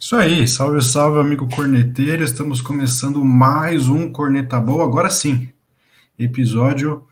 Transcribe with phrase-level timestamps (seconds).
[0.00, 2.22] Isso aí, salve, salve, amigo corneteiro.
[2.22, 5.52] Estamos começando mais um Corneta Boa, agora sim.
[6.16, 7.04] Episódio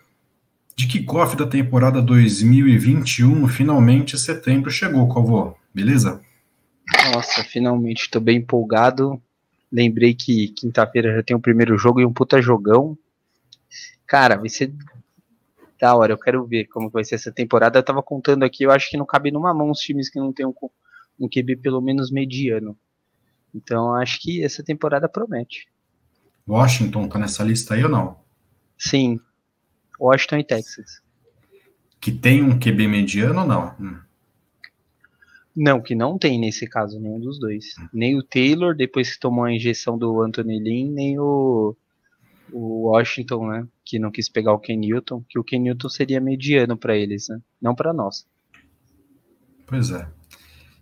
[0.77, 3.49] de kickoff da temporada 2021.
[3.49, 5.57] Finalmente setembro chegou, Calvô.
[5.75, 6.23] Beleza?
[7.13, 9.21] Nossa, finalmente tô bem empolgado.
[9.71, 12.97] Lembrei que quinta-feira já tem o primeiro jogo e um puta jogão.
[14.07, 14.73] Cara, vai ser
[15.81, 16.13] da hora.
[16.13, 17.81] Eu quero ver como vai ser essa temporada.
[17.81, 20.33] Eu tava contando aqui, eu acho que não cabe numa mão os times que não
[20.33, 20.55] tem um
[21.19, 22.77] um QB pelo menos mediano.
[23.55, 25.69] Então acho que essa temporada promete.
[26.49, 28.21] Washington tá nessa lista aí ou não?
[28.79, 29.19] Sim.
[29.99, 31.03] Washington e Texas.
[32.01, 33.75] Que tem um QB mediano ou não?
[33.81, 33.99] Hum.
[35.57, 37.75] Não, que não tem nesse caso nenhum dos dois.
[37.81, 37.89] Hum.
[37.93, 41.75] Nem o Taylor, depois que tomou a injeção do Anthony Lynn, nem o,
[42.53, 43.67] o Washington, né?
[43.83, 47.29] Que não quis pegar o Ken Newton, que o Ken Newton seria mediano para eles,
[47.29, 47.41] né?
[47.61, 48.27] Não para nós.
[49.67, 50.07] Pois é.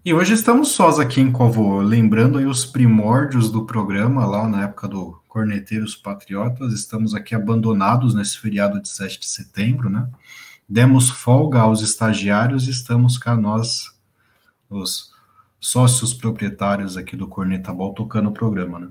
[0.05, 4.65] E hoje estamos sós aqui em Covo, lembrando aí os primórdios do programa, lá na
[4.65, 10.07] época do Corneteiros Patriotas, estamos aqui abandonados nesse feriado de 7 de setembro, né?
[10.69, 13.99] Demos folga aos estagiários e estamos cá nós,
[14.69, 15.11] os
[15.59, 18.89] sócios proprietários aqui do Corneta Ball, tocando o programa, né?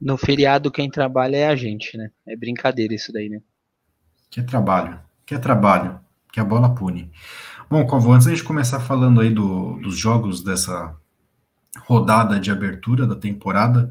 [0.00, 2.12] No feriado quem trabalha é a gente, né?
[2.24, 3.42] É brincadeira isso daí, né?
[4.30, 5.98] Que é trabalho, que é trabalho,
[6.32, 7.10] que a bola pune.
[7.72, 10.94] Bom, Covo, antes da gente começar falando aí do, dos jogos dessa
[11.86, 13.90] rodada de abertura da temporada,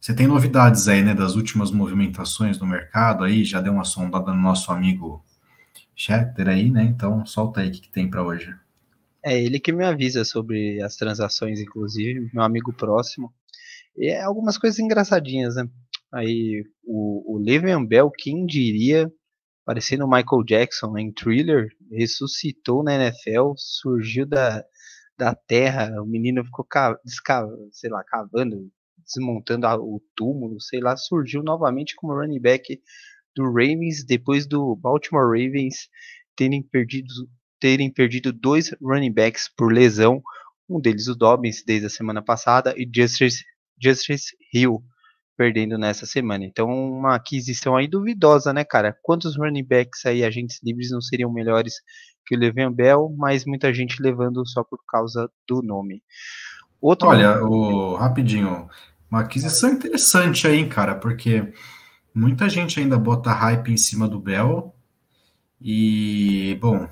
[0.00, 4.32] você tem novidades aí, né, das últimas movimentações no mercado aí, já deu uma sondada
[4.32, 5.24] no nosso amigo
[5.94, 8.52] Schechter aí, né, então solta aí o que, que tem para hoje.
[9.24, 13.32] É ele que me avisa sobre as transações, inclusive, meu amigo próximo,
[13.96, 15.68] e é algumas coisas engraçadinhas, né,
[16.12, 19.08] aí o, o Le'Veon Bell, quem diria,
[19.64, 24.64] parecendo o Michael Jackson em Thriller, ressuscitou na NFL, surgiu da,
[25.18, 26.66] da terra, o menino ficou,
[27.72, 28.70] sei lá, cavando,
[29.04, 32.80] desmontando o túmulo, sei lá, surgiu novamente como running back
[33.34, 35.88] do Ravens, depois do Baltimore Ravens
[36.36, 37.08] terem perdido,
[37.60, 40.22] terem perdido dois running backs por lesão,
[40.68, 43.44] um deles o Dobbins desde a semana passada e Justice,
[43.82, 44.82] Justice Hill
[45.40, 46.44] perdendo nessa semana.
[46.44, 48.94] Então, uma aquisição aí duvidosa, né, cara?
[49.02, 51.76] Quantos running backs aí, agentes livres, não seriam melhores
[52.26, 56.02] que o Le'Veon Bell, mas muita gente levando só por causa do nome.
[56.78, 57.54] Outro Olha, nome...
[57.54, 58.68] o, rapidinho,
[59.10, 61.50] uma aquisição interessante aí, cara, porque
[62.14, 64.74] muita gente ainda bota hype em cima do Bell
[65.58, 66.86] e, bom,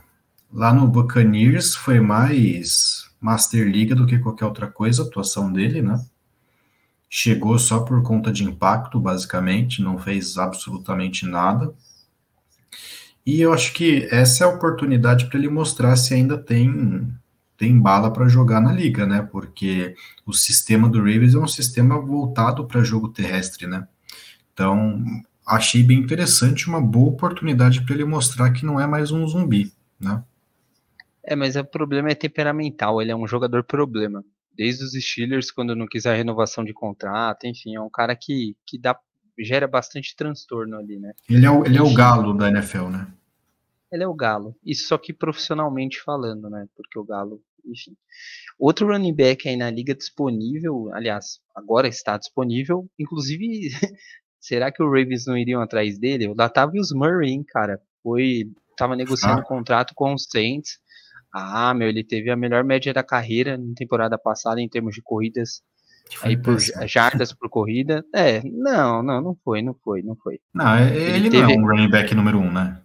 [0.51, 5.83] lá no Buccaneers foi mais Master Liga do que qualquer outra coisa a atuação dele,
[5.83, 6.03] né?
[7.09, 11.73] Chegou só por conta de impacto, basicamente, não fez absolutamente nada.
[13.25, 17.09] E eu acho que essa é a oportunidade para ele mostrar se ainda tem
[17.57, 19.21] tem bala para jogar na liga, né?
[19.21, 23.89] Porque o sistema do Ravens é um sistema voltado para jogo terrestre, né?
[24.55, 25.03] Então,
[25.45, 29.73] achei bem interessante, uma boa oportunidade para ele mostrar que não é mais um zumbi,
[29.99, 30.23] né?
[31.25, 34.25] É, mas o problema é temperamental, ele é um jogador problema
[34.59, 38.77] desde os Steelers, quando não quiser renovação de contrato, enfim, é um cara que, que
[38.77, 38.99] dá,
[39.39, 41.13] gera bastante transtorno ali, né?
[41.31, 43.07] Ele é o, ele é o galo da NFL, né?
[43.93, 46.67] Ele é o galo, isso só que profissionalmente falando, né?
[46.77, 47.97] Porque o galo, enfim.
[48.59, 53.71] Outro running back aí na liga disponível, aliás, agora está disponível, inclusive,
[54.41, 56.27] será que o Ravens não iriam atrás dele?
[56.27, 59.45] O Latavius Murray, hein, cara, foi, tava negociando ah.
[59.45, 60.81] um contrato com os Saints,
[61.33, 65.03] ah, meu, ele teve a melhor média da carreira na temporada passada em termos de
[65.03, 65.63] corridas.
[66.23, 68.05] Aí por jardas por corrida.
[68.15, 70.41] É, não, não, não foi, não foi, não foi.
[70.55, 71.43] Não, é, ele, ele teve...
[71.43, 72.81] não é um running back número um, né?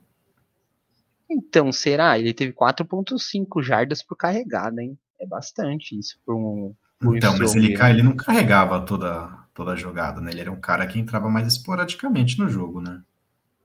[1.30, 2.20] Então, será?
[2.20, 4.98] Ele teve 4.5 jardas por carregada, hein?
[5.20, 6.76] É bastante isso por um.
[7.00, 10.32] Por então, mas ele, ele não carregava toda, toda a jogada, né?
[10.32, 13.02] Ele era um cara que entrava mais esporadicamente no jogo, né?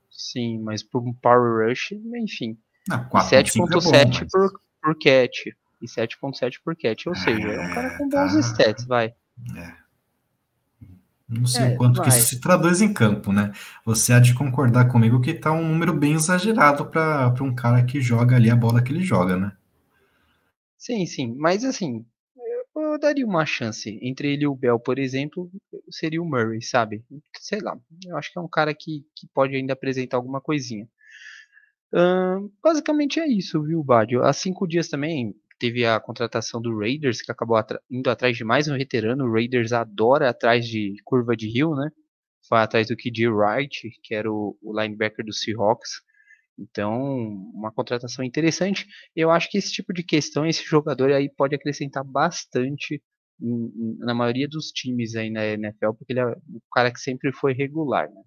[0.09, 2.57] Sim, mas por um power rush, enfim.
[2.89, 5.47] 7.7 é por, por catch
[5.81, 8.39] e 7.7 por catch, ou seja, é um cara com bons tá.
[8.39, 9.13] stats, vai.
[9.55, 9.73] É.
[11.27, 12.09] Não sei é, o quanto vai.
[12.09, 13.51] que isso se traduz em campo, né?
[13.85, 18.01] Você há de concordar comigo que tá um número bem exagerado para um cara que
[18.01, 19.51] joga ali a bola que ele joga, né?
[20.75, 22.05] Sim, sim, mas assim,
[22.75, 23.99] eu daria uma chance.
[24.01, 25.51] Entre ele e o Bell, por exemplo,
[25.91, 27.03] seria o Murray, sabe?
[27.39, 30.87] Sei lá, eu acho que é um cara que, que pode ainda apresentar alguma coisinha
[32.61, 34.23] basicamente é isso, viu, Badio?
[34.23, 37.57] Há cinco dias também teve a contratação do Raiders, que acabou
[37.89, 39.25] indo atrás de mais um veterano.
[39.25, 41.89] O Raiders adora atrás de curva de rio, né?
[42.47, 46.01] Foi atrás do KD Wright, que era o, o linebacker do Seahawks.
[46.57, 46.91] Então,
[47.53, 48.87] uma contratação interessante.
[49.15, 53.01] Eu acho que esse tipo de questão, esse jogador aí pode acrescentar bastante
[53.99, 57.53] na maioria dos times aí na NFL, porque ele é um cara que sempre foi
[57.53, 58.21] regular, né?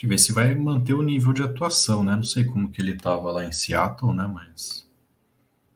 [0.00, 2.16] Que ver se vai manter o nível de atuação, né?
[2.16, 4.26] Não sei como que ele tava lá em Seattle, né?
[4.26, 4.90] Mas.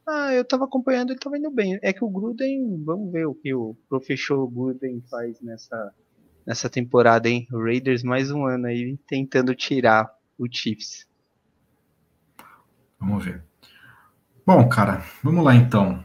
[0.08, 1.78] Ah, eu tava acompanhando, ele tava indo bem.
[1.82, 5.92] É que o Gruden, vamos ver o que o professor Gruden faz nessa,
[6.46, 7.46] nessa temporada, hein?
[7.52, 11.06] O Raiders mais um ano aí tentando tirar o Chiefs.
[12.98, 13.44] Vamos ver.
[14.46, 16.02] Bom, cara, vamos lá então.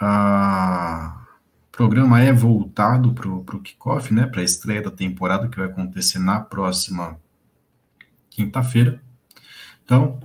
[0.00, 1.22] Ah,
[1.68, 4.26] o programa é voltado para o kickoff, né?
[4.26, 7.20] Para a estreia da temporada que vai acontecer na próxima
[8.38, 9.02] quinta-feira.
[9.84, 10.20] Então,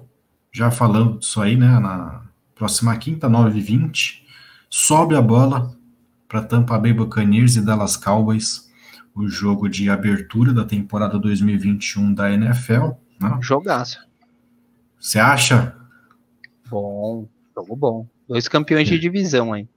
[0.51, 1.79] já falando disso aí, né?
[1.79, 2.21] Na
[2.53, 4.21] próxima quinta, 9h20,
[4.69, 5.75] sobe a bola
[6.27, 8.71] para Tampa Bay Buccaneers e Dallas Cowboys,
[9.15, 12.91] o jogo de abertura da temporada 2021 da NFL.
[13.19, 13.37] Né?
[13.41, 13.99] Jogaço.
[14.99, 15.75] Você acha?
[16.69, 18.07] Bom, jogo bom.
[18.27, 19.67] Dois campeões de divisão aí.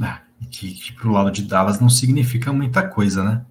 [0.00, 3.44] Ah, que, que pro lado de Dallas não significa muita coisa, né?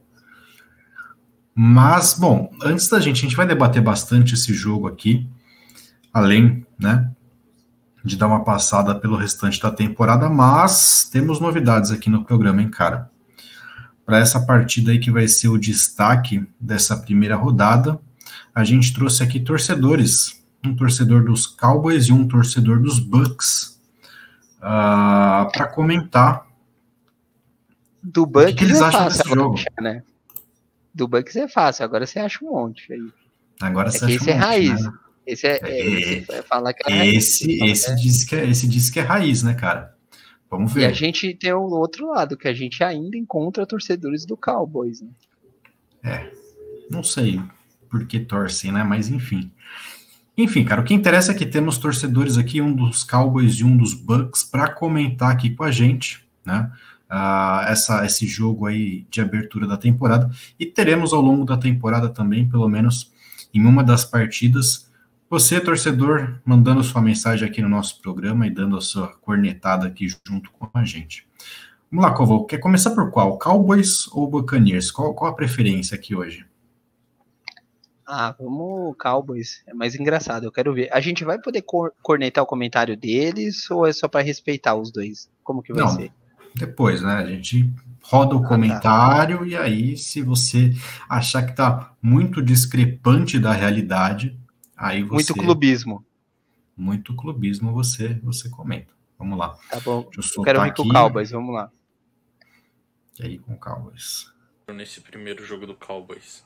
[1.59, 5.27] Mas, bom, antes da gente, a gente vai debater bastante esse jogo aqui,
[6.13, 7.09] além, né,
[8.06, 12.69] de dar uma passada pelo restante da temporada, mas temos novidades aqui no programa, hein,
[12.69, 13.09] cara?
[14.06, 18.00] Para essa partida aí que vai ser o destaque dessa primeira rodada,
[18.53, 23.80] a gente trouxe aqui torcedores, um torcedor dos Cowboys e um torcedor dos Bucks,
[24.60, 26.45] uh, ah, para comentar
[28.03, 29.56] do Bucks o que, eles acham desse jogo.
[29.56, 30.03] Achar, né?
[30.98, 33.08] Do Bucks é fácil, agora você acha um monte aí.
[33.62, 34.84] Agora é você acha esse um é monte, raiz.
[34.84, 34.92] Né?
[35.26, 37.84] Esse é, é, esse é falar que é esse, raiz.
[37.84, 39.96] Esse, diz que é, esse diz que é raiz, né, cara?
[40.50, 40.82] Vamos ver.
[40.82, 45.02] E a gente tem o outro lado, que a gente ainda encontra torcedores do Cowboys,
[45.02, 45.10] né?
[46.04, 46.32] É,
[46.90, 47.42] não sei
[47.90, 48.84] por que torcem, né?
[48.84, 49.52] Mas enfim.
[50.38, 53.76] Enfim, cara, o que interessa é que temos torcedores aqui, um dos Cowboys e um
[53.76, 56.72] dos Bucks, para comentar aqui com a gente, né?
[57.12, 60.30] Uh, essa, esse jogo aí de abertura da temporada.
[60.59, 63.12] E teremos ao longo da temporada também, pelo menos
[63.54, 64.88] em uma das partidas,
[65.30, 70.07] você, torcedor, mandando sua mensagem aqui no nosso programa e dando a sua cornetada aqui
[70.25, 71.27] junto com a gente.
[71.92, 73.38] Vamos lá, Covô, quer começar por qual?
[73.38, 74.92] Cowboys ou Buccaneers?
[74.92, 76.45] Qual, qual a preferência aqui hoje?
[78.06, 79.63] Ah, vamos Cowboys.
[79.68, 80.89] É mais engraçado, eu quero ver.
[80.94, 84.92] A gente vai poder cor cornetar o comentário deles ou é só para respeitar os
[84.92, 85.30] dois?
[85.44, 86.12] Como que vai Não, ser?
[86.59, 87.13] Depois, né?
[87.13, 88.48] A gente roda o ah, tá.
[88.48, 89.48] comentário tá.
[89.48, 90.74] e aí, se você
[91.09, 94.38] achar que tá muito discrepante da realidade,
[94.75, 95.33] aí você.
[95.33, 96.06] Muito clubismo.
[96.75, 98.94] Muito clubismo, você, você comenta.
[99.18, 99.57] Vamos lá.
[99.69, 100.09] Tá bom.
[100.15, 101.71] eu, eu quero ir com o Cowboys, vamos lá.
[103.19, 104.31] E aí com o Cowboys.
[104.68, 106.44] Nesse primeiro jogo do Cowboys.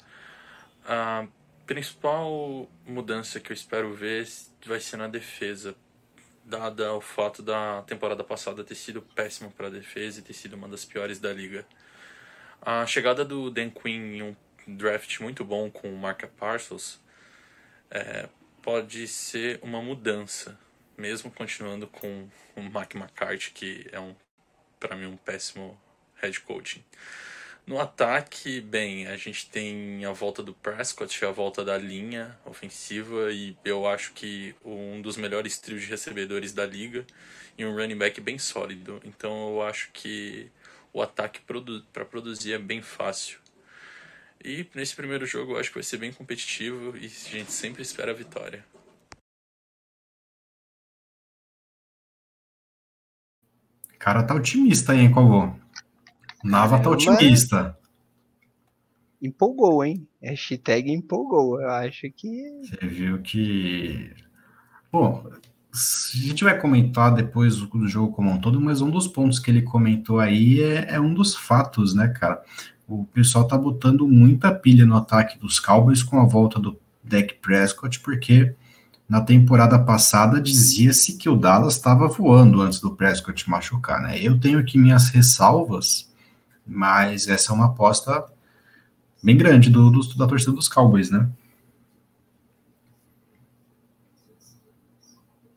[0.86, 1.28] A
[1.66, 4.28] principal mudança que eu espero ver
[4.66, 5.76] vai ser na defesa
[6.52, 10.54] dada o fato da temporada passada ter sido péssima para a defesa e ter sido
[10.58, 11.66] uma das piores da liga.
[12.62, 14.36] A chegada do Dan Quinn em um
[14.68, 17.00] draft muito bom com o Marca Parsons
[17.90, 18.28] é,
[18.62, 20.60] pode ser uma mudança,
[20.98, 24.14] mesmo continuando com o Mike McCarthy, que é um
[24.78, 25.80] para mim um péssimo
[26.16, 26.84] head coaching.
[27.66, 33.32] No ataque, bem, a gente tem a volta do Prescott, a volta da linha ofensiva
[33.32, 37.06] e eu acho que um dos melhores trios de recebedores da liga
[37.58, 39.00] e um running back bem sólido.
[39.06, 40.52] Então eu acho que
[40.92, 41.40] o ataque
[41.94, 43.40] para produzir é bem fácil.
[44.44, 47.84] E nesse primeiro jogo eu acho que vai ser bem competitivo e a gente sempre
[47.84, 48.66] espera a vitória.
[54.00, 55.61] Cara, tá otimista aí, hein, Covô?
[56.44, 57.78] Nava tá otimista.
[59.22, 60.08] Empolgou, hein?
[60.22, 61.62] Hashtag empolgou.
[61.62, 62.62] Eu acho que.
[62.64, 64.12] Você viu que.
[64.92, 65.24] Bom,
[65.74, 69.50] a gente vai comentar depois do jogo como um todo, mas um dos pontos que
[69.50, 72.42] ele comentou aí é, é um dos fatos, né, cara?
[72.88, 77.36] O pessoal tá botando muita pilha no ataque dos Cowboys com a volta do Dak
[77.36, 78.54] Prescott, porque
[79.08, 84.20] na temporada passada dizia-se que o Dallas estava voando antes do Prescott machucar, né?
[84.20, 86.11] Eu tenho aqui minhas ressalvas
[86.66, 88.26] mas essa é uma aposta
[89.24, 91.30] bem grande do, do, da torcida dos Cowboys, né?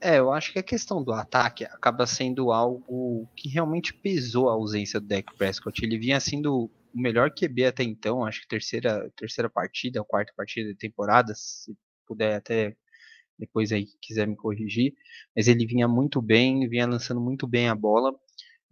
[0.01, 4.53] É, eu acho que a questão do ataque acaba sendo algo que realmente pesou a
[4.53, 5.83] ausência do Dak Prescott.
[5.83, 10.71] Ele vinha sendo o melhor QB até então, acho que terceira, terceira partida, quarta partida
[10.71, 11.75] da temporada, se
[12.07, 12.77] puder até
[13.39, 14.95] depois aí quiser me corrigir,
[15.35, 18.15] mas ele vinha muito bem, vinha lançando muito bem a bola,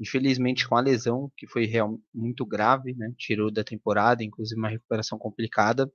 [0.03, 3.15] Infelizmente, com a lesão, que foi real, muito grave, né?
[3.17, 5.87] tirou da temporada, inclusive uma recuperação complicada.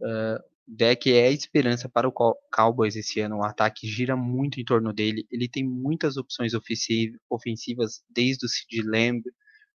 [0.00, 2.12] Uh, Deck é a esperança para o
[2.52, 3.36] Cowboys esse ano.
[3.36, 5.24] O ataque gira muito em torno dele.
[5.30, 9.22] Ele tem muitas opções ofensivas, desde o Sid Lamb,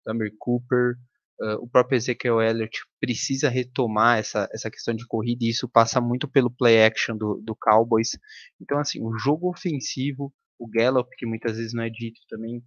[0.08, 0.96] Amir Cooper,
[1.42, 6.02] uh, o próprio Ezekiel Elliott precisa retomar essa, essa questão de corrida e isso passa
[6.02, 8.18] muito pelo play action do, do Cowboys.
[8.60, 12.64] Então, assim, o jogo ofensivo, o Gallup, que muitas vezes não é dito também,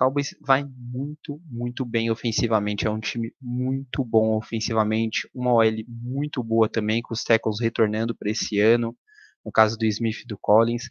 [0.00, 2.86] Cowboys vai muito, muito bem ofensivamente.
[2.86, 5.28] É um time muito bom ofensivamente.
[5.34, 8.96] Uma OL muito boa também, com os tackles retornando para esse ano.
[9.44, 10.88] No caso do Smith e do Collins.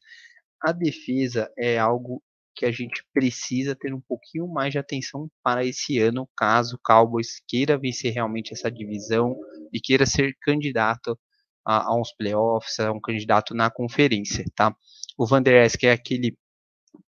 [0.62, 2.22] A defesa é algo
[2.56, 6.80] que a gente precisa ter um pouquinho mais de atenção para esse ano, caso o
[6.84, 9.36] Cowboys queira vencer realmente essa divisão
[9.74, 11.18] e queira ser candidato
[11.66, 14.76] a, a uns playoffs, a um candidato na conferência, tá?
[15.18, 16.38] O Van Der Esk é aquele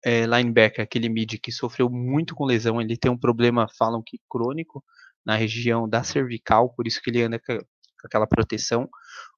[0.05, 4.21] é, linebacker, aquele mid que sofreu muito com lesão, ele tem um problema, falam que
[4.29, 4.85] crônico,
[5.25, 7.59] na região da cervical, por isso que ele anda com,
[8.05, 8.89] aquela proteção.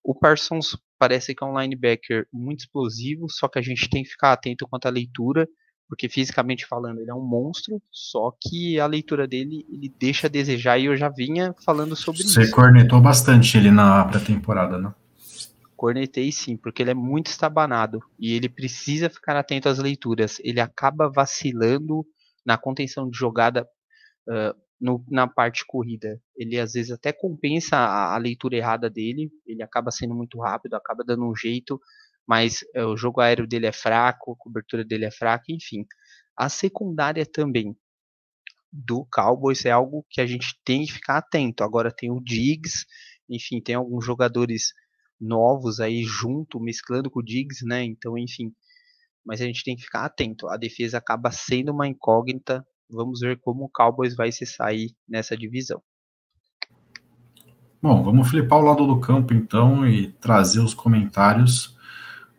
[0.05, 4.11] O Parsons parece que é um linebacker muito explosivo, só que a gente tem que
[4.11, 5.49] ficar atento quanto à leitura,
[5.89, 10.31] porque fisicamente falando ele é um monstro, só que a leitura dele ele deixa a
[10.31, 12.43] desejar e eu já vinha falando sobre Você isso.
[12.43, 14.93] Você cornetou bastante ele na pré-temporada, né?
[15.79, 20.41] Cornetei sim, porque ele é muito estabanado e ele precisa ficar atento às leituras.
[20.41, 22.05] Ele acaba vacilando
[22.45, 23.63] na contenção de jogada
[24.29, 26.21] uh, no, na parte corrida.
[26.37, 30.75] Ele às vezes até compensa a, a, leitura errada dele, ele acaba sendo muito rápido,
[30.75, 31.81] acaba dando um jeito,
[32.27, 35.87] mas uh, o jogo aéreo dele é fraco, a cobertura dele é fraca, enfim.
[36.37, 37.77] A secundária também
[38.73, 41.63] do Cowboys é algo que a gente tem que ficar atento.
[41.63, 42.85] Agora tem o Diggs,
[43.31, 44.73] enfim, tem alguns jogadores
[45.21, 47.85] novos aí junto, mesclando com o Diggs, né?
[47.85, 48.53] Então, enfim.
[49.25, 50.49] Mas a gente tem que ficar atento.
[50.49, 52.67] A defesa acaba sendo uma incógnita.
[52.91, 55.83] Vamos ver como o Cowboys vai se sair nessa divisão.
[57.81, 61.77] Bom, vamos flipar o lado do campo então e trazer os comentários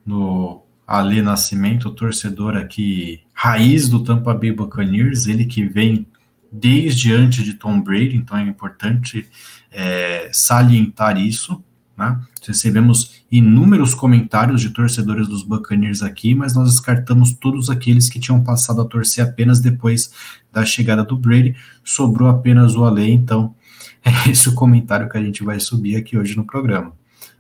[0.06, 6.08] no Ali Nascimento, torcedor aqui, raiz do Tampa Bay Buccaneers, ele que vem
[6.52, 9.30] desde antes de Tom Brady, então é importante
[9.72, 11.64] é, salientar isso.
[12.00, 12.18] Né?
[12.48, 18.42] Recebemos inúmeros comentários de torcedores dos Buccaneers aqui, mas nós descartamos todos aqueles que tinham
[18.42, 20.12] passado a torcer apenas depois
[20.50, 21.58] da chegada do Brady.
[21.84, 23.54] Sobrou apenas o Ale, então
[24.02, 26.94] é esse o comentário que a gente vai subir aqui hoje no programa.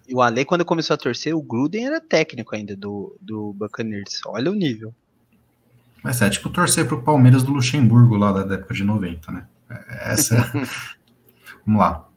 [0.06, 4.20] E o Ale, quando começou a torcer, o Gruden era técnico ainda do, do Buccaneers.
[4.26, 4.94] Olha o nível.
[6.04, 9.46] Mas é tipo torcer para o Palmeiras do Luxemburgo lá da década de 90, né?
[9.70, 10.36] É, essa.
[10.36, 11.00] É
[11.66, 12.09] Vamos lá.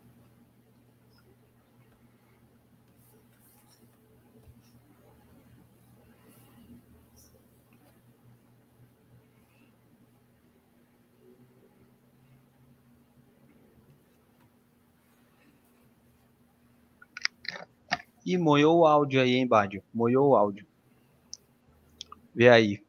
[18.24, 19.82] Ih, moiou o áudio aí, hein, Badio?
[19.92, 20.66] Moiou o áudio.
[22.34, 22.82] Vê aí.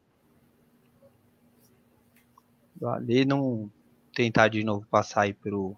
[2.80, 3.70] Vale não
[4.14, 5.76] tentar de novo passar aí pro,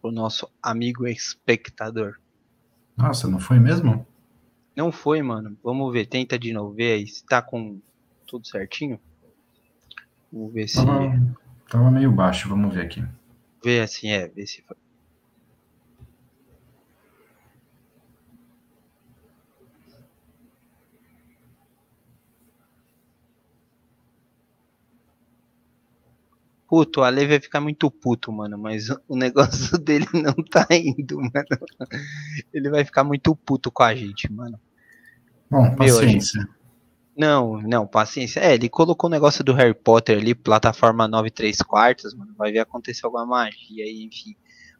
[0.00, 2.18] pro nosso amigo espectador.
[2.96, 4.06] Nossa, não foi mesmo?
[4.74, 5.56] Não foi, mano.
[5.62, 6.74] Vamos ver, tenta de novo.
[6.74, 7.80] Vê aí se tá com
[8.26, 8.98] tudo certinho.
[10.32, 10.76] Vamos ver se.
[10.76, 11.36] Tava,
[11.68, 13.04] tava meio baixo, vamos ver aqui.
[13.62, 14.76] Vê assim, é, vê se foi.
[26.74, 31.18] Puto, o Ale vai ficar muito puto, mano, mas o negócio dele não tá indo,
[31.18, 31.88] mano.
[32.52, 34.58] Ele vai ficar muito puto com a gente, mano.
[35.48, 36.40] Bom, paciência.
[37.16, 38.40] Meu, não, não, paciência.
[38.40, 42.34] É, ele colocou o negócio do Harry Potter ali, plataforma 9 3 quartos, mano.
[42.36, 44.34] Vai ver acontecer alguma magia aí, enfim.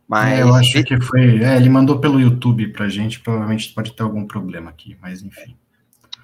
[0.09, 0.41] Mas.
[0.41, 1.45] É, eu acho que foi.
[1.45, 5.57] É, ele mandou pelo YouTube pra gente, provavelmente pode ter algum problema aqui, mas enfim.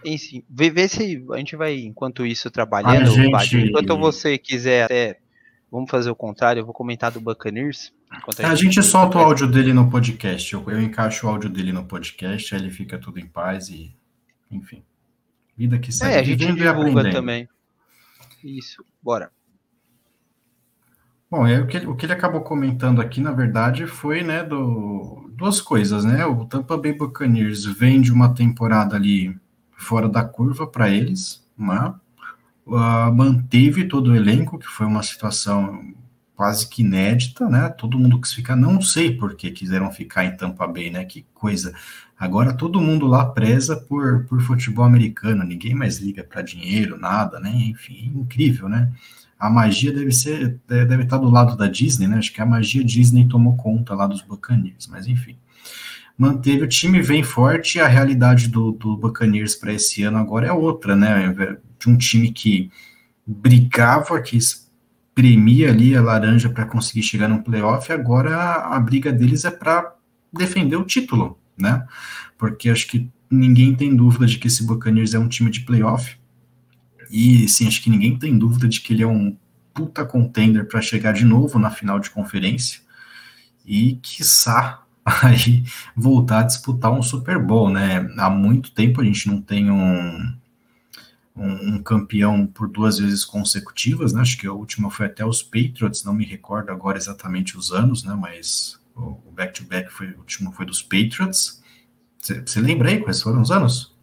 [0.05, 3.69] Enfim, vê, vê se a gente vai, enquanto isso, trabalhando, gente...
[3.69, 5.21] enquanto você quiser até
[5.71, 7.93] Vamos fazer o contrário, eu vou comentar do Buccaneers.
[8.11, 10.53] A, a, gente, solta o áudio dele no podcast.
[10.53, 13.95] Eu, eu encaixo o áudio dele no podcast, aí ele fica tudo em paz e.
[14.51, 14.83] Enfim.
[15.57, 16.13] Vida que segue.
[16.13, 17.49] É, a gente divulga também.
[18.43, 19.31] Isso, bora.
[21.31, 25.31] Bom, é, o, que, o que ele acabou comentando aqui, na verdade, foi né, do,
[25.33, 26.27] duas coisas, né?
[26.27, 29.39] O Tampa Bay Buccaneers vem de uma temporada ali
[29.71, 31.95] fora da curva para eles, né?
[32.71, 35.95] Uh, manteve todo o elenco, que foi uma situação
[36.35, 37.69] quase que inédita, né?
[37.69, 41.05] Todo mundo quis ficar, não sei por que quiseram ficar em Tampa Bay, né?
[41.05, 41.75] Que coisa.
[42.19, 47.39] Agora todo mundo lá preza por, por futebol americano, ninguém mais liga para dinheiro, nada,
[47.39, 47.51] né?
[47.55, 48.91] Enfim, incrível, né?
[49.39, 52.17] A magia deve ser, deve estar do lado da Disney, né?
[52.19, 55.37] Acho que a magia Disney tomou conta lá dos Buccaneers, mas enfim.
[56.17, 60.53] manteve o time, vem forte, a realidade do, do Buccaneers para esse ano agora é
[60.53, 61.59] outra, né?
[61.81, 62.71] De um time que
[63.27, 69.13] brigava, que espremia ali a laranja para conseguir chegar no playoff, agora a, a briga
[69.13, 69.95] deles é para
[70.33, 71.85] defender o título, né?
[72.39, 76.17] Porque acho que ninguém tem dúvida de que esse Buccaneers é um time de playoff.
[77.11, 79.37] E sim, acho que ninguém tem dúvida de que ele é um
[79.75, 82.81] puta contender para chegar de novo na final de conferência
[83.65, 84.83] e quiçá
[85.23, 85.65] aí
[85.97, 88.09] voltar a disputar um Super Bowl, né?
[88.19, 90.35] Há muito tempo a gente não tem um,
[91.37, 94.21] um, um, campeão por duas vezes consecutivas, né?
[94.21, 98.05] Acho que a última foi até os Patriots, não me recordo agora exatamente os anos,
[98.05, 98.15] né?
[98.15, 101.63] Mas o back-to-back -back foi o último foi dos Patriots.
[102.21, 103.99] Você lembra aí quais foram os anos?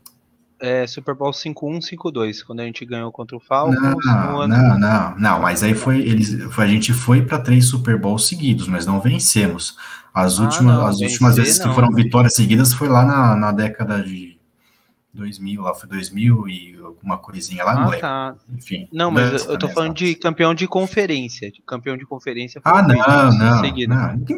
[0.60, 3.80] É, Super Bowl 5-1, 5-2, quando a gente ganhou contra o Falcons.
[3.80, 4.48] Não, ano...
[4.48, 8.28] não, não, não, mas aí foi, eles, foi, a gente foi para três Super Bowls
[8.28, 9.78] seguidos, mas não vencemos.
[10.12, 11.70] As ah, últimas, não, as últimas vezes não.
[11.70, 14.37] que foram vitórias seguidas foi lá na, na década de
[15.18, 18.36] 2000, lá foi 2000 e alguma coisinha lá, ah, não tá.
[18.56, 18.88] Enfim.
[18.92, 21.52] Não, mas eu tô falando de campeão de conferência.
[21.52, 22.62] De campeão de conferência.
[22.64, 23.62] Ah, não, não, não.
[23.62, 23.88] Ninguém,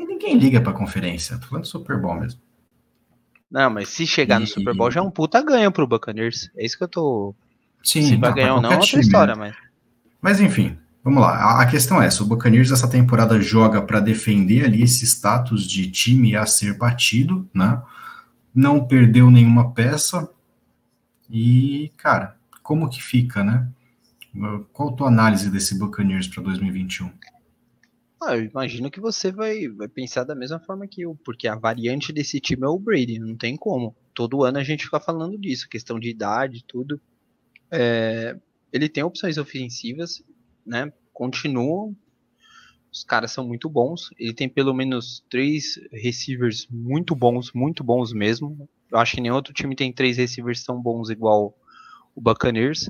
[0.07, 1.37] ninguém liga pra conferência.
[1.37, 2.39] Tô falando de Super Bowl mesmo.
[3.49, 4.41] Não, mas se chegar e...
[4.41, 6.51] no Super Bowl já é um puta ganho pro Buccaneers.
[6.55, 7.35] É isso que eu tô.
[7.83, 9.55] Sim, se vai ganhar ou não é outra história, mas.
[10.21, 11.61] Mas enfim, vamos lá.
[11.61, 15.89] A, questão é essa: o Buccaneers essa temporada joga para defender ali esse status de
[15.89, 17.81] time a ser batido, né?
[18.53, 20.29] Não perdeu nenhuma peça.
[21.29, 23.71] E, cara, como que fica, né?
[24.73, 27.11] Qual a tua análise desse Buccaneers para 2021?
[28.21, 31.55] Ah, eu imagino que você vai, vai pensar da mesma forma que eu, porque a
[31.55, 33.95] variante desse time é o Brady, não tem como.
[34.13, 36.99] Todo ano a gente fica falando disso, questão de idade, tudo.
[37.71, 38.37] É,
[38.73, 40.21] ele tem opções ofensivas,
[40.65, 40.91] né?
[41.13, 41.95] Continuam.
[42.91, 44.09] Os caras são muito bons.
[44.17, 48.67] Ele tem pelo menos três receivers muito bons, muito bons mesmo.
[48.91, 51.55] Eu acho que nenhum outro time tem três receivers tão bons igual
[52.15, 52.89] o Buccaneers.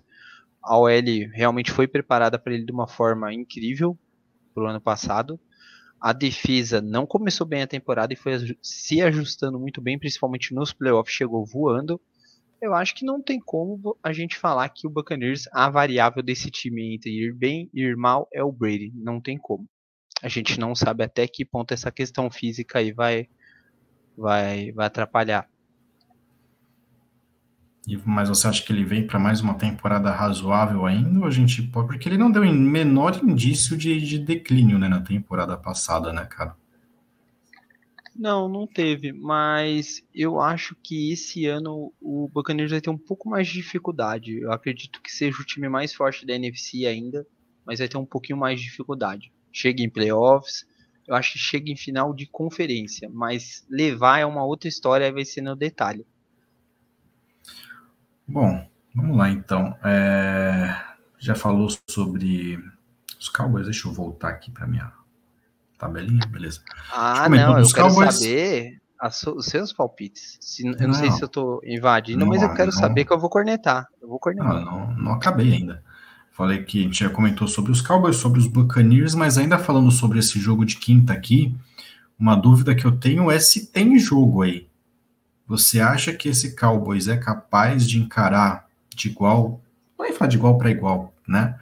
[0.64, 0.92] A OL
[1.34, 3.98] realmente foi preparada para ele de uma forma incrível
[4.54, 5.40] pro ano passado.
[6.02, 10.72] A defesa não começou bem a temporada e foi se ajustando muito bem, principalmente nos
[10.72, 12.00] playoffs, chegou voando.
[12.62, 16.50] Eu acho que não tem como a gente falar que o Buccaneers, a variável desse
[16.50, 18.92] time entre ir bem e ir mal é o Brady.
[18.96, 19.66] Não tem como.
[20.22, 23.30] A gente não sabe até que ponto essa questão física aí vai,
[24.18, 25.50] vai, vai atrapalhar.
[28.06, 31.20] Mas você acha que ele vem para mais uma temporada razoável ainda?
[31.20, 31.88] Ou a gente pode.
[31.88, 36.56] Porque ele não deu menor indício de, de declínio né, na temporada passada, né, cara?
[38.16, 43.30] Não, não teve, mas eu acho que esse ano o Buccaneers vai ter um pouco
[43.30, 44.40] mais de dificuldade.
[44.40, 47.26] Eu acredito que seja o time mais forte da NFC ainda,
[47.66, 49.32] mas vai ter um pouquinho mais de dificuldade.
[49.54, 50.66] Chega em playoffs,
[51.08, 55.24] eu acho que chega em final de conferência, mas levar é uma outra história, vai
[55.24, 56.06] ser no detalhe.
[58.30, 58.64] Bom,
[58.94, 59.76] vamos lá então.
[59.84, 60.76] É,
[61.18, 62.64] já falou sobre
[63.20, 64.92] os Cowboys, deixa eu voltar aqui para minha
[65.80, 66.62] tabelinha, beleza.
[66.94, 68.20] Ah, não, eu quero Cowboys.
[68.20, 68.80] saber
[69.36, 70.38] os seus palpites.
[70.40, 73.04] Se, eu não, não, sei se eu tô invadindo, não, mas eu quero não, saber
[73.04, 73.88] que eu vou cornetar.
[74.00, 74.64] Eu vou cornetar.
[74.64, 75.84] Não, não, acabei ainda.
[76.32, 79.90] Falei que a gente já comentou sobre os Cowboys, sobre os Buccaneers, mas ainda falando
[79.90, 81.58] sobre esse jogo de quinta aqui,
[82.18, 84.69] uma dúvida que eu tenho é se tem jogo aí.
[85.50, 89.60] Você acha que esse Cowboys é capaz de encarar de igual,
[89.98, 91.58] não é falar de igual para igual, né?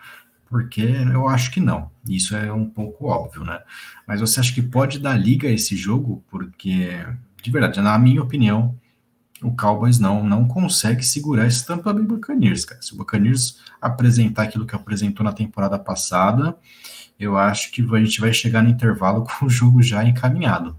[0.50, 1.90] Porque eu acho que não.
[2.06, 3.62] Isso é um pouco óbvio, né?
[4.06, 6.22] Mas você acha que pode dar liga a esse jogo?
[6.30, 7.00] Porque,
[7.42, 8.78] de verdade, na minha opinião,
[9.42, 12.82] o Cowboys não, não consegue segurar esse Tampa Bay Buccaneers, cara.
[12.82, 16.58] Se o Buccaneers apresentar aquilo que apresentou na temporada passada,
[17.18, 20.76] eu acho que a gente vai chegar no intervalo com o jogo já encaminhado.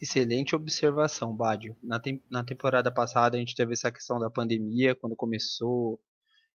[0.00, 1.74] Excelente observação, Bádio.
[1.82, 5.98] Na, na temporada passada a gente teve essa questão da pandemia, quando começou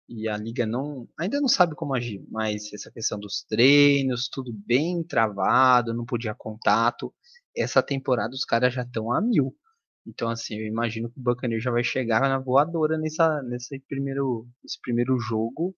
[0.09, 4.53] e a liga não ainda não sabe como agir, mas essa questão dos treinos, tudo
[4.53, 7.15] bem travado, não podia contato.
[7.57, 9.57] Essa temporada os caras já estão a mil.
[10.07, 14.49] Então, assim, eu imagino que o Buccaneers já vai chegar na voadora nessa, nesse, primeiro,
[14.63, 15.75] nesse primeiro jogo.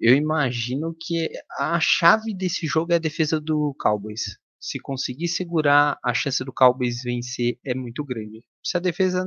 [0.00, 5.98] Eu imagino que a chave desse jogo é a defesa do Cowboys se conseguir segurar,
[6.02, 8.42] a chance do Cowboys vencer é muito grande.
[8.64, 9.22] Se a defesa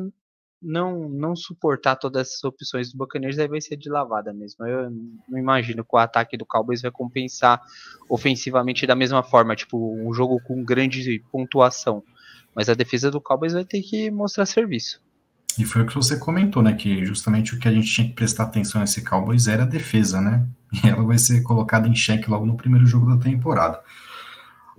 [0.59, 4.65] não não suportar todas essas opções do Buccaneers, aí vai ser de lavada mesmo.
[4.65, 4.89] Eu
[5.29, 7.61] não imagino que o ataque do Cowboys vai compensar
[8.09, 12.03] ofensivamente da mesma forma, tipo um jogo com grande pontuação.
[12.55, 14.99] Mas a defesa do Cowboys vai ter que mostrar serviço.
[15.59, 16.73] E foi o que você comentou, né?
[16.73, 20.19] Que justamente o que a gente tinha que prestar atenção nesse Cowboys era a defesa,
[20.19, 20.47] né?
[20.83, 23.79] E ela vai ser colocada em xeque logo no primeiro jogo da temporada.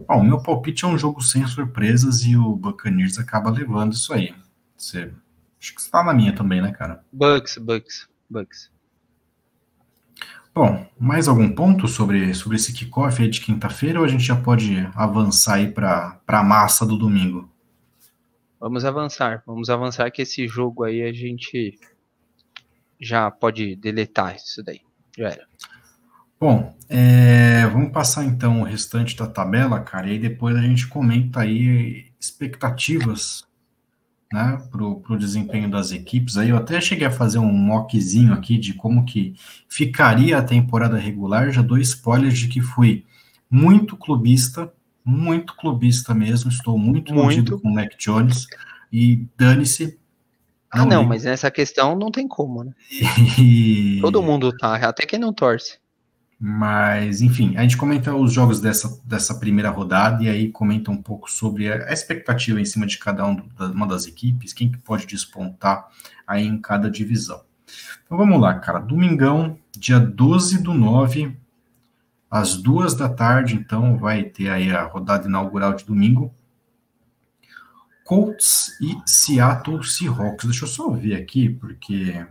[0.06, 4.12] Bom, o meu palpite é um jogo sem surpresas e o Buccaneers acaba levando isso
[4.12, 4.34] aí.
[4.76, 5.12] Você,
[5.60, 7.04] acho que você tá na minha também, né, cara?
[7.12, 8.70] Bucks, Bucks, Bucks.
[10.54, 14.36] Bom, mais algum ponto sobre, sobre esse kickoff aí de quinta-feira ou a gente já
[14.36, 17.48] pode avançar aí para a massa do domingo?
[18.60, 21.78] Vamos avançar, vamos avançar que esse jogo aí a gente
[23.00, 24.80] já pode deletar isso daí.
[25.16, 25.46] Já era.
[26.40, 30.86] Bom, é, vamos passar então o restante da tabela, cara, e aí depois a gente
[30.86, 33.44] comenta aí expectativas
[34.32, 36.36] né, para o desempenho das equipes.
[36.36, 39.34] Aí eu até cheguei a fazer um mockzinho aqui de como que
[39.68, 41.50] ficaria a temporada regular.
[41.50, 43.04] Já dou spoilers de que fui
[43.50, 44.72] muito clubista,
[45.04, 46.50] muito clubista mesmo.
[46.50, 48.46] Estou muito iludido com o Mac Jones
[48.92, 49.98] e dane-se.
[50.70, 52.72] Ah, não, mas nessa questão não tem como, né?
[53.38, 53.98] E...
[54.02, 55.78] Todo mundo tá, até quem não torce.
[56.40, 61.02] Mas, enfim, a gente comenta os jogos dessa, dessa primeira rodada e aí comenta um
[61.02, 65.04] pouco sobre a expectativa em cima de cada um, uma das equipes, quem que pode
[65.04, 65.88] despontar
[66.24, 67.42] aí em cada divisão.
[68.04, 68.78] Então vamos lá, cara.
[68.78, 71.36] Domingão, dia 12 do 9,
[72.30, 76.32] às duas da tarde, então vai ter aí a rodada inaugural de domingo.
[78.04, 80.44] Colts e Seattle Seahawks.
[80.44, 82.24] Deixa eu só ver aqui, porque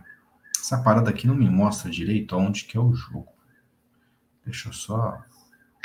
[0.58, 3.37] essa parada aqui não me mostra direito aonde que é o jogo.
[4.48, 5.18] Deixa eu só.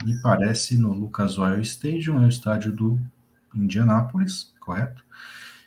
[0.05, 2.97] Me parece no Lucas Oil Stadium, é o estádio do
[3.53, 5.03] Indianápolis, correto?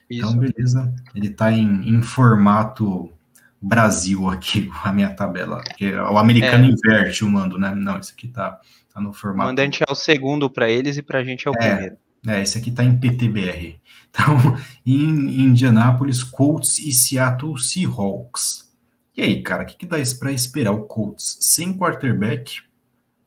[0.08, 0.26] Isso.
[0.26, 0.94] Então, beleza.
[1.14, 3.12] Ele está em, em, formato
[3.60, 5.62] Brasil aqui, a minha tabela.
[5.62, 6.68] Porque o americano é.
[6.68, 7.74] inverte o mando, né?
[7.74, 8.58] Não, esse aqui tá,
[8.92, 9.44] tá no formato.
[9.44, 11.96] O mandante é o segundo para eles e para a gente é o é, primeiro.
[12.26, 13.78] É, esse aqui tá em PTBR.
[14.18, 14.56] Então,
[14.86, 18.72] em Indianápolis, Colts e Seattle Seahawks.
[19.14, 22.62] E aí, cara, o que, que dá para esperar o Colts sem quarterback?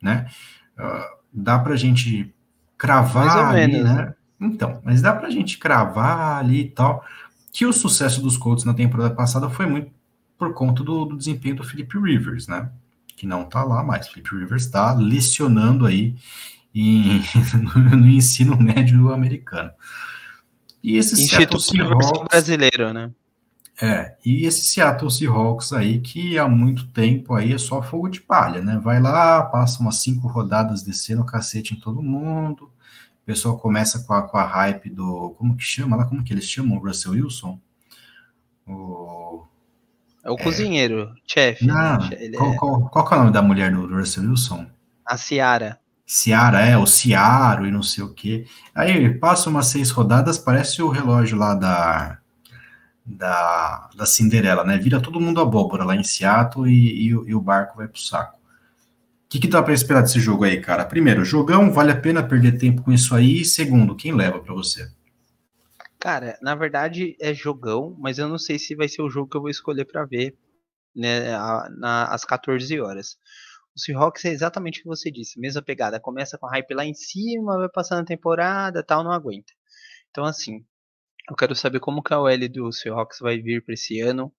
[0.00, 0.26] Né?
[0.78, 2.34] Uh, dá para a gente
[2.76, 4.14] cravar ali, menos, né?
[4.40, 7.04] Então, mas dá para a gente cravar ali e tal
[7.52, 9.90] que o sucesso dos Colts na temporada passada foi muito
[10.38, 12.70] por conta do, do desempenho do Felipe Rivers, né?
[13.16, 14.08] Que não tá lá mais.
[14.08, 16.14] Felipe Rivers está lecionando aí
[16.74, 17.20] em,
[17.62, 19.70] no, no, ensino médio americano.
[20.82, 23.10] E esse Instituto Seahawks, brasileiro, né?
[23.82, 28.20] É, e esse Seattle Seahawks aí, que há muito tempo aí é só fogo de
[28.20, 28.78] palha, né?
[28.82, 32.70] Vai lá, passa umas cinco rodadas descendo o cacete em todo mundo,
[33.22, 35.34] o pessoal começa com a, com a hype do.
[35.38, 36.04] Como que chama lá?
[36.04, 36.76] Como que eles chamam?
[36.76, 37.58] O Russell Wilson?
[38.66, 39.44] O.
[40.22, 41.66] É o é, cozinheiro, chefe.
[41.66, 42.30] Não, né?
[42.36, 42.56] qual, é...
[42.56, 44.66] qual, qual é o nome da mulher do Russell Wilson?
[45.06, 45.80] A Ciara.
[46.06, 48.44] Ciara, é, o Ciaro e não sei o quê.
[48.74, 52.19] Aí passa umas seis rodadas, parece o relógio lá da
[53.04, 54.78] da, da Cinderela, né?
[54.78, 58.38] Vira todo mundo abóbora lá em Seattle e, e, e o barco vai pro saco.
[58.38, 60.84] O que, que dá para esperar desse jogo aí, cara?
[60.84, 63.40] Primeiro, jogão, vale a pena perder tempo com isso aí?
[63.40, 64.90] E segundo, quem leva para você?
[66.00, 69.36] Cara, na verdade é jogão, mas eu não sei se vai ser o jogo que
[69.36, 70.36] eu vou escolher para ver
[70.96, 73.18] né, a, na, às 14 horas.
[73.76, 76.00] O Seahawks é exatamente o que você disse, mesma pegada.
[76.00, 79.52] Começa com hype lá em cima, vai passando a temporada tal, não aguenta.
[80.10, 80.64] Então, assim,
[81.30, 84.34] eu quero saber como que a OL do Seahawks vai vir para esse ano.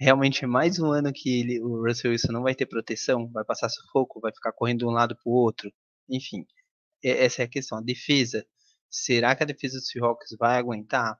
[0.00, 3.44] Realmente é mais um ano que ele, o Russell Wilson não vai ter proteção, vai
[3.44, 5.70] passar sufoco, vai ficar correndo de um lado para o outro.
[6.08, 6.46] Enfim,
[7.04, 7.76] essa é a questão.
[7.76, 8.44] A defesa,
[8.90, 11.18] será que a defesa do Seahawks vai aguentar?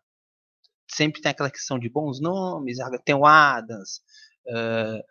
[0.90, 4.00] Sempre tem aquela questão de bons nomes, tem o Adams,
[4.48, 5.02] uh,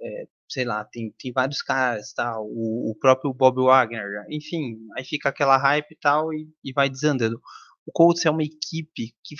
[0.00, 5.04] é, sei lá, tem, tem vários caras, tal, o, o próprio Bob Wagner, enfim, aí
[5.04, 7.40] fica aquela hype e tal e vai desandando.
[7.86, 9.36] O Colts é uma equipe que,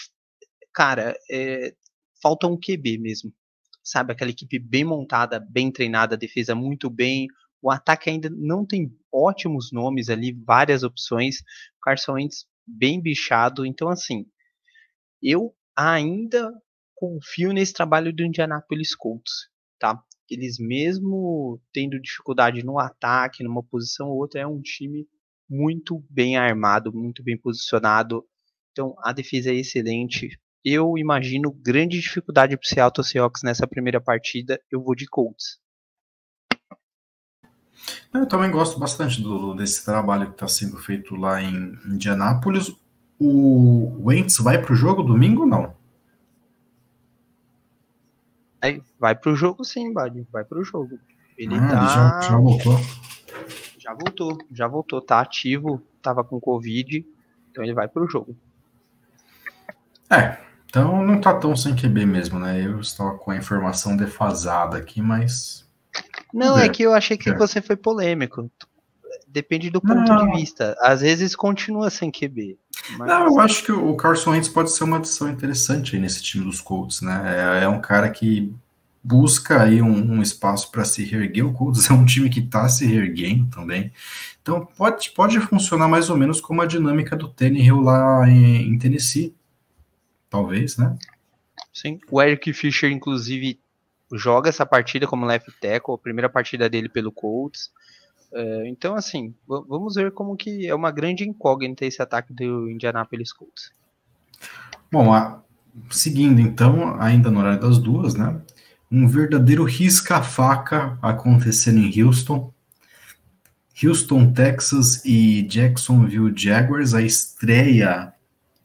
[0.73, 1.75] cara, é,
[2.23, 3.33] falta um QB mesmo.
[3.83, 7.29] Sabe, aquela equipe bem montada, bem treinada, defesa muito bem.
[7.63, 11.41] O ataque ainda não tem ótimos nomes ali, várias opções.
[11.41, 13.65] O Carson Wentz bem bichado.
[13.65, 14.27] Então, assim,
[15.23, 16.53] eu ainda
[16.95, 20.03] confio nesse trabalho do Indianapolis Colts, tá?
[20.29, 25.07] Eles mesmo tendo dificuldade no ataque, numa posição ou outra, é um time
[25.49, 28.27] muito bem armado, muito bem posicionado.
[28.77, 30.39] Então, a defesa é excelente.
[30.62, 34.61] Eu imagino grande dificuldade para o Seattle Seahawks nessa primeira partida.
[34.71, 35.59] Eu vou de Colts.
[38.12, 42.71] Eu também gosto bastante do, desse trabalho que está sendo feito lá em Indianápolis.
[43.19, 45.75] O Wentz vai para o jogo domingo ou não?
[48.61, 50.27] Vai, vai para o jogo sim, Bad.
[50.31, 50.99] Vai para o jogo.
[51.39, 51.79] Ele, ah, tá...
[51.79, 52.81] ele já, já voltou.
[53.79, 55.01] Já voltou, já voltou.
[55.01, 57.07] Tá ativo, tava com Covid,
[57.51, 58.37] então ele vai para o jogo.
[60.11, 62.64] É, então não tá tão sem QB mesmo, né?
[62.64, 65.66] Eu estava com a informação defasada aqui, mas.
[66.33, 67.35] Não, é, é que eu achei que é.
[67.35, 68.51] você foi polêmico.
[69.27, 70.31] depende do ponto não.
[70.31, 70.77] de vista.
[70.81, 72.59] Às vezes continua sem QB.
[72.99, 73.09] Mas...
[73.09, 76.45] Não, eu acho que o Carson Wentz pode ser uma adição interessante aí nesse time
[76.45, 77.61] dos Colts, né?
[77.61, 78.55] É, é um cara que
[79.03, 81.47] busca aí um, um espaço para se reerguer.
[81.47, 83.92] O Colts é um time que está se reerguendo também.
[84.42, 88.79] Então pode, pode funcionar mais ou menos como a dinâmica do Tannehill lá em, em
[88.79, 89.35] Tennessee.
[90.37, 90.94] Talvez, né?
[91.72, 91.99] Sim.
[92.11, 93.59] O Eric Fischer, inclusive,
[94.12, 97.70] joga essa partida como left tackle, a primeira partida dele pelo Colts.
[98.35, 103.33] É, então, assim, vamos ver como que é uma grande incógnita esse ataque do Indianapolis
[103.33, 103.70] Colts.
[104.92, 105.42] Bom, a,
[105.88, 108.38] seguindo então, ainda no horário das duas, né?
[108.92, 112.53] Um verdadeiro risca-faca acontecendo em Houston.
[113.83, 118.12] Houston, Texas e Jacksonville Jaguars, a estreia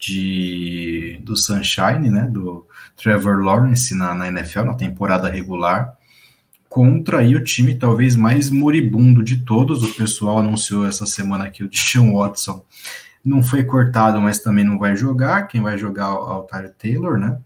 [0.02, 5.96] de, do Sunshine, né, do Trevor Lawrence na, na NFL, na temporada regular,
[6.68, 9.84] contra o time talvez mais moribundo de todos.
[9.84, 12.66] O pessoal anunciou essa semana que o Deshaun Watson
[13.24, 15.48] não foi cortado, mas também não vai jogar.
[15.48, 17.40] Quem vai jogar é o Altar Taylor, né?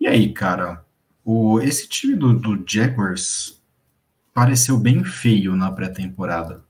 [0.00, 0.84] E aí, cara,
[1.24, 3.62] o, esse time do, do Jaguars
[4.34, 6.64] pareceu bem feio na pré-temporada.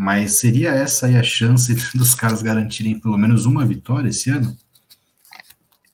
[0.00, 4.56] Mas seria essa aí a chance dos caras garantirem pelo menos uma vitória esse ano?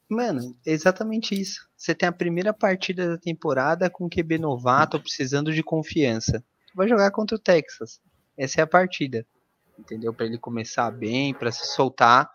[0.07, 1.67] Mano, exatamente isso.
[1.75, 6.45] Você tem a primeira partida da temporada com QB novato precisando de confiança.
[6.75, 7.99] Vai jogar contra o Texas.
[8.37, 9.27] Essa é a partida.
[9.79, 10.13] Entendeu?
[10.13, 12.31] Para ele começar bem, para se soltar.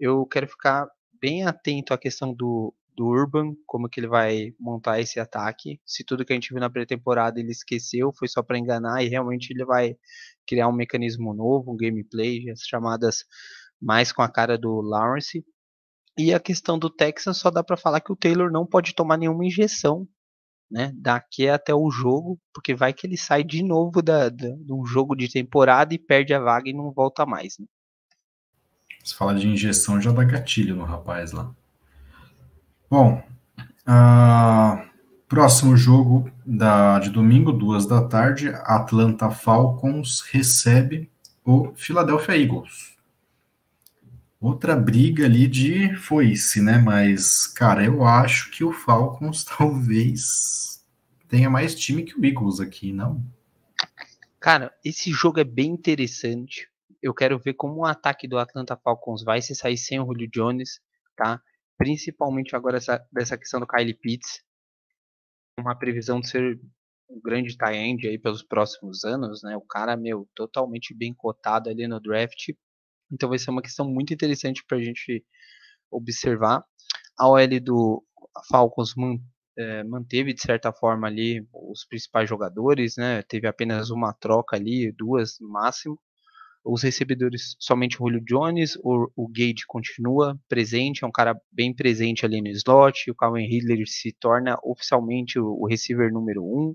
[0.00, 0.88] Eu quero ficar
[1.20, 5.80] bem atento à questão do, do Urban, como que ele vai montar esse ataque.
[5.86, 9.08] Se tudo que a gente viu na pré-temporada ele esqueceu, foi só para enganar e
[9.08, 9.96] realmente ele vai
[10.46, 13.24] criar um mecanismo novo, um gameplay, as chamadas
[13.80, 15.44] mais com a cara do Lawrence.
[16.16, 19.16] E a questão do Texas só dá para falar que o Taylor não pode tomar
[19.16, 20.06] nenhuma injeção,
[20.70, 24.84] né, daqui até o jogo, porque vai que ele sai de novo da, da, do
[24.86, 27.58] jogo de temporada e perde a vaga e não volta mais.
[27.58, 27.66] Né?
[29.02, 31.54] Você fala de injeção já dá gatilho no rapaz lá.
[32.88, 33.22] Bom,
[33.88, 34.91] uh,
[35.32, 41.10] próximo jogo da, de domingo, duas da tarde, Atlanta Falcons recebe
[41.42, 42.98] o Philadelphia Eagles.
[44.38, 46.76] Outra briga ali de foice, né?
[46.76, 50.84] Mas, cara, eu acho que o Falcons talvez
[51.30, 53.24] tenha mais time que o Eagles aqui, não?
[54.38, 56.68] Cara, esse jogo é bem interessante.
[57.00, 60.28] Eu quero ver como o ataque do Atlanta Falcons vai se sair sem o Julio
[60.30, 60.78] Jones,
[61.16, 61.40] tá?
[61.78, 64.42] principalmente agora essa, dessa questão do Kyle Pitts,
[65.62, 66.60] uma previsão de ser
[67.08, 69.56] um grande tie-end aí pelos próximos anos, né?
[69.56, 72.50] O cara, meu, totalmente bem cotado ali no draft.
[73.10, 75.24] Então vai ser uma questão muito interessante para a gente
[75.90, 76.64] observar.
[77.18, 78.04] A OL do
[78.48, 78.94] Falcons
[79.58, 83.22] é, manteve de certa forma ali os principais jogadores, né?
[83.22, 86.00] Teve apenas uma troca ali, duas no máximo.
[86.64, 91.74] Os recebedores, somente o Julio Jones, o, o Gage continua presente, é um cara bem
[91.74, 96.72] presente ali no slot, o Calvin Ridley se torna oficialmente o, o receiver número um,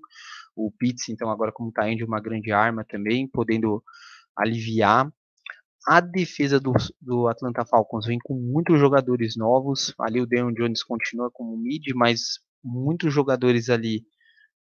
[0.58, 3.82] o Pitts, então, agora como está indo uma grande arma também, podendo
[4.36, 5.10] aliviar.
[5.88, 10.84] A defesa do, do Atlanta Falcons vem com muitos jogadores novos, ali o Deion Jones
[10.84, 14.04] continua como mid, mas muitos jogadores ali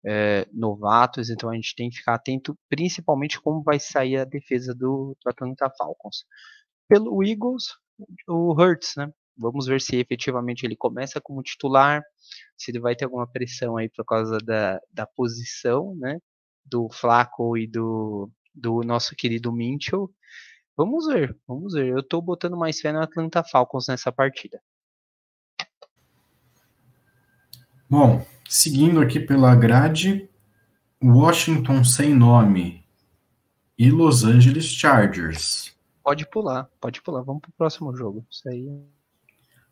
[0.06, 4.74] é, novatos, então a gente tem que ficar atento principalmente como vai sair a defesa
[4.74, 6.26] do, do Atlanta Falcons.
[6.88, 7.74] Pelo Eagles,
[8.28, 9.12] o Hurts, né?
[9.38, 12.04] Vamos ver se efetivamente ele começa como titular,
[12.56, 16.20] se ele vai ter alguma pressão aí por causa da, da posição, né?
[16.64, 20.10] Do Flaco e do, do nosso querido Minchel.
[20.78, 21.88] Vamos ver, vamos ver.
[21.88, 24.62] Eu tô botando mais fé no Atlanta Falcons nessa partida.
[27.90, 30.30] Bom, Seguindo aqui pela grade,
[31.04, 32.86] Washington sem nome
[33.78, 35.76] e Los Angeles Chargers.
[36.04, 37.24] Pode pular, pode pular.
[37.24, 38.26] Vamos pro próximo jogo.
[38.30, 38.70] Isso aí.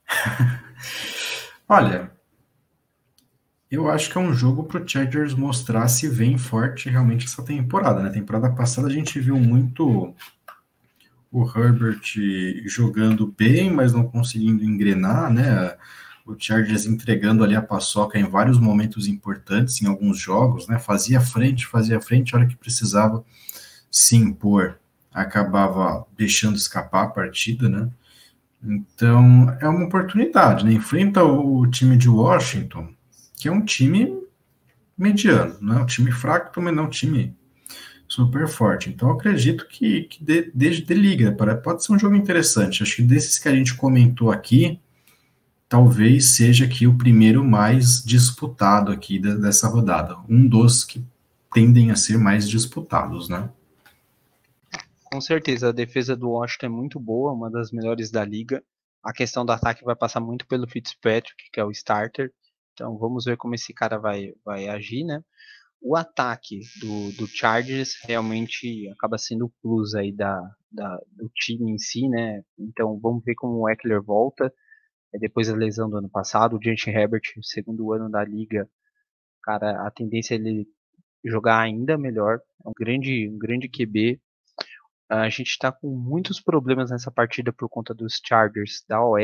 [1.69, 2.11] Olha,
[3.69, 7.43] eu acho que é um jogo para o Chargers mostrar se vem forte realmente essa
[7.43, 7.99] temporada.
[7.99, 8.11] Na né?
[8.11, 10.13] temporada passada a gente viu muito
[11.31, 12.01] o Herbert
[12.65, 15.75] jogando bem, mas não conseguindo engrenar, né?
[16.25, 20.79] O Chargers entregando ali a paçoca em vários momentos importantes em alguns jogos, né?
[20.79, 23.23] Fazia frente, fazia frente, a hora que precisava
[23.91, 24.79] se impor,
[25.11, 27.89] acabava deixando escapar a partida, né?
[28.63, 30.71] Então é uma oportunidade, né?
[30.71, 32.93] Enfrenta o time de Washington,
[33.35, 34.23] que é um time
[34.97, 37.35] mediano, não é um time fraco, também não é um time
[38.07, 38.89] super forte.
[38.89, 42.81] Então acredito que, que de liga, pode ser um jogo interessante.
[42.81, 44.79] Acho que desses que a gente comentou aqui,
[45.73, 51.03] talvez seja aqui o primeiro mais disputado aqui dessa rodada, um dos que
[51.51, 53.51] tendem a ser mais disputados, né?
[55.05, 58.63] Com certeza, a defesa do Washington é muito boa, uma das melhores da liga.
[59.03, 62.31] A questão do ataque vai passar muito pelo Fitzpatrick, que é o starter.
[62.73, 65.23] Então vamos ver como esse cara vai, vai agir, né?
[65.81, 70.39] O ataque do, do Chargers realmente acaba sendo o plus aí da,
[70.71, 72.43] da, do time em si, né?
[72.59, 74.53] Então vamos ver como o Eckler volta.
[75.13, 78.69] É, depois da lesão do ano passado, o Justin Herbert, segundo ano da liga,
[79.43, 80.67] cara, a tendência é ele
[81.23, 82.39] jogar ainda melhor.
[82.65, 84.19] É um grande, um grande QB.
[85.09, 89.19] A gente está com muitos problemas nessa partida por conta dos Chargers da OL.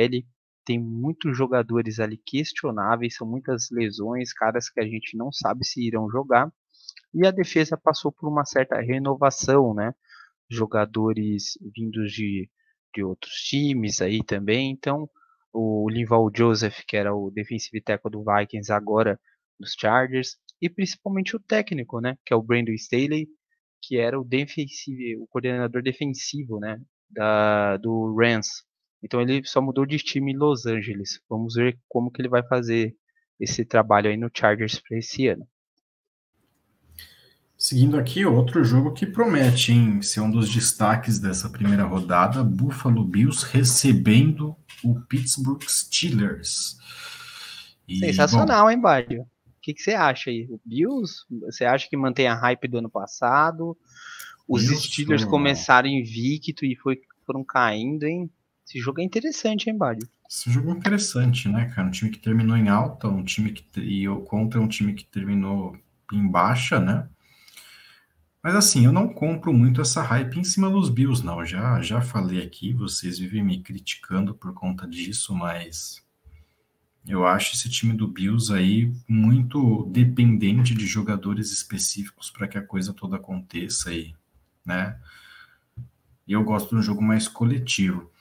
[0.66, 5.82] Tem muitos jogadores ali questionáveis, são muitas lesões, caras que a gente não sabe se
[5.86, 6.52] irão jogar.
[7.14, 9.94] E a defesa passou por uma certa renovação, né?
[10.50, 12.50] Jogadores vindos de,
[12.94, 14.72] de outros times aí também.
[14.72, 15.10] Então,
[15.54, 19.20] o Linval Joseph, que era o defensive tackle do Vikings, agora
[19.60, 23.28] dos Chargers e principalmente o técnico, né, que é o Brandon Staley,
[23.82, 28.64] que era o defensivo, o coordenador defensivo, né, da do Rams.
[29.02, 31.22] Então ele só mudou de time em Los Angeles.
[31.30, 32.96] Vamos ver como que ele vai fazer
[33.40, 35.48] esse trabalho aí no Chargers para esse ano.
[37.58, 43.04] Seguindo aqui, outro jogo que promete hein, ser um dos destaques dessa primeira rodada: Buffalo
[43.04, 46.78] Bills recebendo o Pittsburgh Steelers.
[47.88, 49.22] E, Sensacional, bom, hein, Bádio?
[49.22, 50.48] O que, que você acha aí?
[50.50, 53.78] O Bills, você acha que mantém a hype do ano passado?
[54.48, 58.30] Os Bills, Steelers começaram invicto e foi, foram caindo, hein?
[58.66, 60.08] Esse jogo é interessante, hein, Bádio?
[60.30, 61.88] Esse jogo é interessante, né, cara?
[61.88, 65.76] Um time que terminou em alta, um time que e contra um time que terminou
[66.14, 67.10] em baixa, né?
[68.42, 71.46] Mas assim, eu não compro muito essa hype em cima dos Bills, não.
[71.46, 76.02] Já já falei aqui, vocês vivem me criticando por conta disso, mas
[77.06, 82.66] eu acho esse time do Bills aí muito dependente de jogadores específicos para que a
[82.66, 84.16] coisa toda aconteça aí,
[84.66, 84.98] né?
[86.28, 88.12] E eu gosto de um jogo mais coletivo.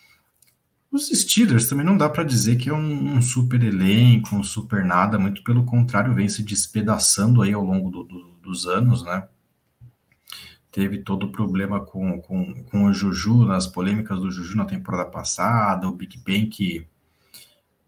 [0.90, 4.84] Os Steelers também não dá para dizer que é um, um, super elenco, um super
[4.84, 9.28] nada, muito pelo contrário, vem se despedaçando aí ao longo do, do, dos anos, né?
[10.70, 15.04] Teve todo o problema com, com, com o Juju, nas polêmicas do Juju na temporada
[15.04, 16.86] passada, o Big Ben que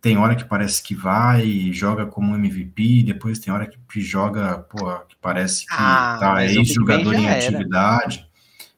[0.01, 4.99] tem hora que parece que vai, joga como MVP, depois tem hora que joga, pô,
[5.01, 8.27] que parece que ah, tá ex-jogador em atividade.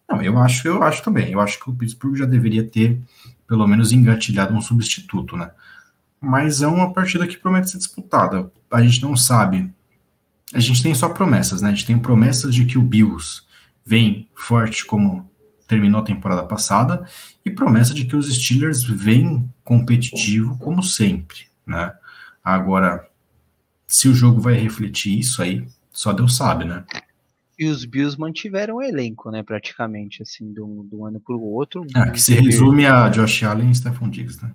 [0.09, 1.31] Não, eu acho, eu acho também.
[1.31, 3.01] Eu acho que o Pittsburgh já deveria ter,
[3.47, 5.51] pelo menos, engatilhado um substituto, né?
[6.21, 8.51] Mas é uma partida que promete ser disputada.
[8.71, 9.73] A gente não sabe.
[10.53, 11.69] A gente tem só promessas, né?
[11.69, 13.43] A gente tem promessas de que o Bills
[13.85, 15.31] vem forte como
[15.67, 17.09] terminou a temporada passada,
[17.45, 21.95] e promessa de que os Steelers vêm competitivo como sempre, né?
[22.45, 23.09] Agora,
[23.87, 26.85] se o jogo vai refletir isso aí, só Deus sabe, né?
[27.59, 31.37] E os Bills mantiveram o elenco, né, praticamente, assim, de um, de um ano para
[31.37, 31.87] o outro.
[31.95, 34.53] Ah, que se resume a Josh Allen e Stephon Diggs, né?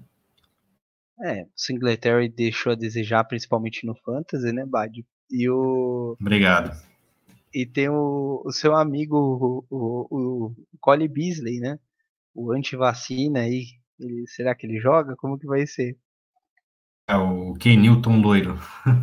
[1.24, 5.04] É, o Singletary deixou a desejar, principalmente no Fantasy, né, Bad?
[5.32, 6.16] E o...
[6.20, 6.78] Obrigado.
[7.54, 11.80] E tem o, o seu amigo, o, o, o Cole Beasley, né?
[12.34, 13.66] O anti-vacina aí.
[14.00, 15.16] Ele, será que ele joga?
[15.16, 15.98] Como que vai ser?
[17.08, 18.60] É o Ken Newton loiro.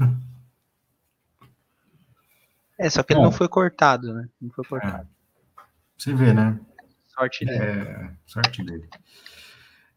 [2.78, 4.28] é, só que Bom, ele não foi cortado, né?
[4.40, 5.08] Não foi cortado.
[5.08, 5.62] É.
[5.96, 6.60] Você vê, né?
[7.08, 7.64] Sorte dele.
[7.64, 8.88] É, sorte dele.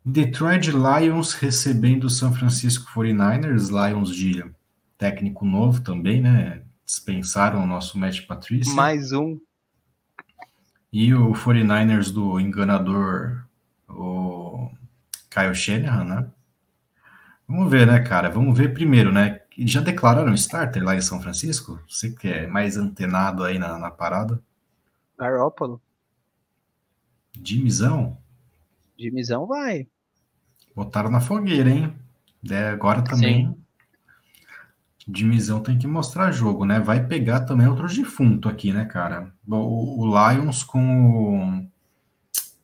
[0.05, 4.43] Detroit Lions recebendo o São Francisco 49ers, Lions de
[4.97, 6.63] técnico novo também, né?
[6.87, 8.73] Dispensaram o nosso Matt Patrícia.
[8.73, 9.37] Mais um.
[10.91, 13.45] E o 49ers do enganador,
[13.89, 14.71] o
[15.29, 16.31] Kyle Shanahan, né?
[17.45, 18.29] Vamos ver, né, cara?
[18.29, 19.41] Vamos ver primeiro, né?
[19.57, 21.79] Já declararam starter lá em São Francisco?
[21.89, 24.41] Você que é mais antenado aí na, na parada.
[25.19, 25.81] Garópolo.
[27.33, 28.17] Dimizão?
[28.97, 29.87] Dimizão vai.
[30.73, 31.93] Botaram na fogueira, hein?
[32.49, 33.47] É, agora também.
[33.47, 33.66] Sim
[35.07, 36.81] Dimizão tem que mostrar jogo, né?
[36.81, 39.31] Vai pegar também outro defunto aqui, né, cara?
[39.47, 41.67] O, o Lions com o.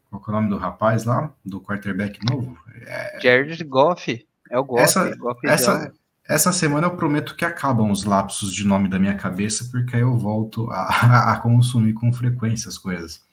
[0.09, 1.33] Qual é o nome do rapaz lá?
[1.45, 2.57] Do quarterback novo?
[2.85, 3.19] É...
[3.21, 4.27] Jared Goff.
[4.51, 4.83] É o Goff.
[4.83, 5.93] Essa, Goff essa,
[6.27, 10.01] essa semana eu prometo que acabam os lapsos de nome da minha cabeça, porque aí
[10.01, 13.23] eu volto a, a consumir com frequência as coisas.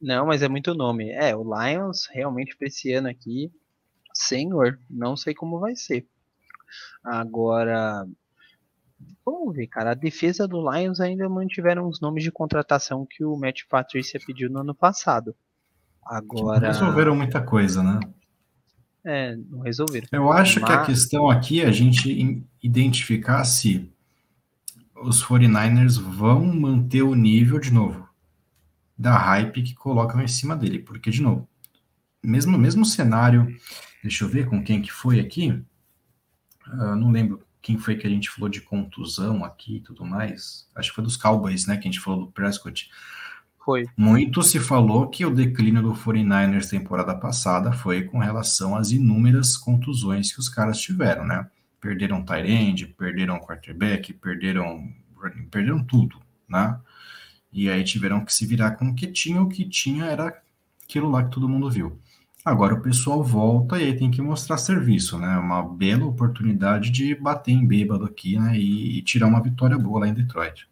[0.00, 1.10] Não, mas é muito nome.
[1.10, 3.52] É, o Lions realmente para esse ano aqui,
[4.14, 6.06] senhor, não sei como vai ser.
[7.04, 8.06] Agora,
[9.26, 9.90] Vamos ver, cara.
[9.90, 14.48] A defesa do Lions ainda mantiveram os nomes de contratação que o Matt Patricia pediu
[14.48, 15.34] no ano passado.
[16.04, 16.68] Agora.
[16.68, 17.98] Resolveram muita coisa, né?
[19.04, 20.06] É, não resolveram.
[20.12, 20.70] Eu acho Mas...
[20.70, 23.92] que a questão aqui é a gente identificar se
[24.94, 28.06] os 49ers vão manter o nível de novo.
[28.98, 31.46] da hype que colocam em cima dele, porque, de novo,
[32.22, 33.46] mesmo, mesmo cenário,
[34.02, 35.50] deixa eu ver com quem que foi aqui,
[36.66, 40.68] uh, não lembro quem foi que a gente falou de contusão aqui e tudo mais,
[40.76, 42.88] acho que foi dos Cowboys, né, que a gente falou do Prescott,
[43.58, 43.84] foi.
[43.96, 49.56] Muito se falou que o declínio do 49ers temporada passada foi com relação às inúmeras
[49.56, 51.44] contusões que os caras tiveram, né?
[51.80, 54.88] Perderam tight perderam quarterback, perderam
[55.50, 56.78] perderam tudo, né?
[57.52, 60.40] E aí tiveram que se virar com o que tinha, o que tinha era
[60.84, 62.00] aquilo lá que todo mundo viu.
[62.46, 65.36] Agora o pessoal volta e aí tem que mostrar serviço, né?
[65.36, 68.56] Uma bela oportunidade de bater em bêbado aqui, né?
[68.56, 70.68] E, e tirar uma vitória boa lá em Detroit.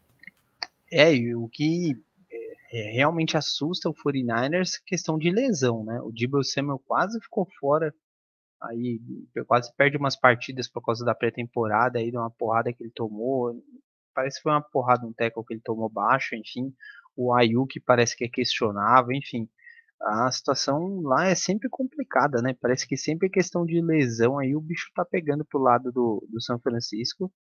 [0.89, 2.01] É, e o que
[2.73, 6.01] é, realmente assusta o 49ers questão de lesão, né?
[6.01, 7.93] O Debo Samuel quase ficou fora,
[8.63, 9.01] aí
[9.45, 13.53] quase perde umas partidas por causa da pré-temporada, aí de uma porrada que ele tomou,
[14.15, 16.73] parece que foi uma porrada, um tackle que ele tomou baixo, enfim,
[17.17, 19.49] o Ayuk parece que é questionável, enfim,
[20.01, 22.55] a situação lá é sempre complicada, né?
[22.61, 26.27] Parece que sempre é questão de lesão, aí o bicho tá pegando pro lado do,
[26.31, 27.33] do São Francisco.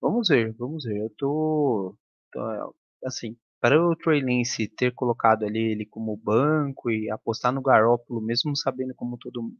[0.00, 0.98] Vamos ver, vamos ver.
[0.98, 1.96] Eu tô,
[2.32, 2.74] tô
[3.04, 8.20] assim, para o Trey Lance ter colocado ali ele como banco e apostar no Garoppolo,
[8.20, 9.52] mesmo sabendo como todo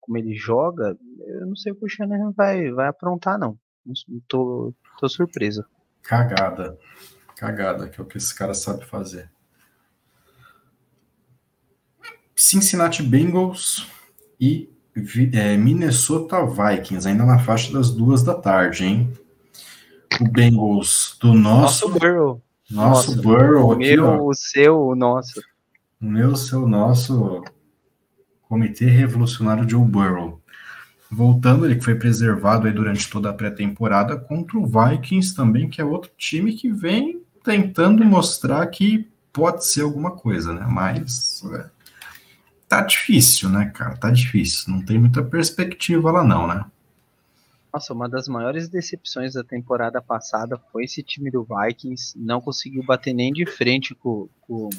[0.00, 3.58] como ele joga, eu não sei o que o Shanahan vai, vai aprontar, não.
[4.26, 5.66] Tô, tô surpreso.
[6.02, 6.78] Cagada.
[7.36, 9.30] Cagada, que é o que esse cara sabe fazer.
[12.38, 13.88] Cincinnati Bengals
[14.40, 14.70] e
[15.32, 19.12] é, Minnesota Vikings, ainda na faixa das duas da tarde, hein?
[20.20, 21.88] O Bengals do nosso.
[21.88, 22.42] Nosso Burrow.
[22.70, 24.28] Nosso nossa, Burrow aqui, meu, ó.
[24.28, 25.40] o seu, o nosso.
[26.00, 27.44] O meu, o seu, o nosso
[28.42, 30.40] Comitê Revolucionário Joe Burrow.
[31.10, 35.80] Voltando, ele que foi preservado aí durante toda a pré-temporada contra o Vikings também, que
[35.80, 40.66] é outro time que vem tentando mostrar que pode ser alguma coisa, né?
[40.68, 41.70] Mas é,
[42.68, 43.96] tá difícil, né, cara?
[43.96, 44.72] Tá difícil.
[44.72, 46.64] Não tem muita perspectiva lá não, né?
[47.72, 52.18] Nossa, uma das maiores decepções da temporada passada foi esse time do Vikings.
[52.18, 54.70] Não conseguiu bater nem de frente com, com,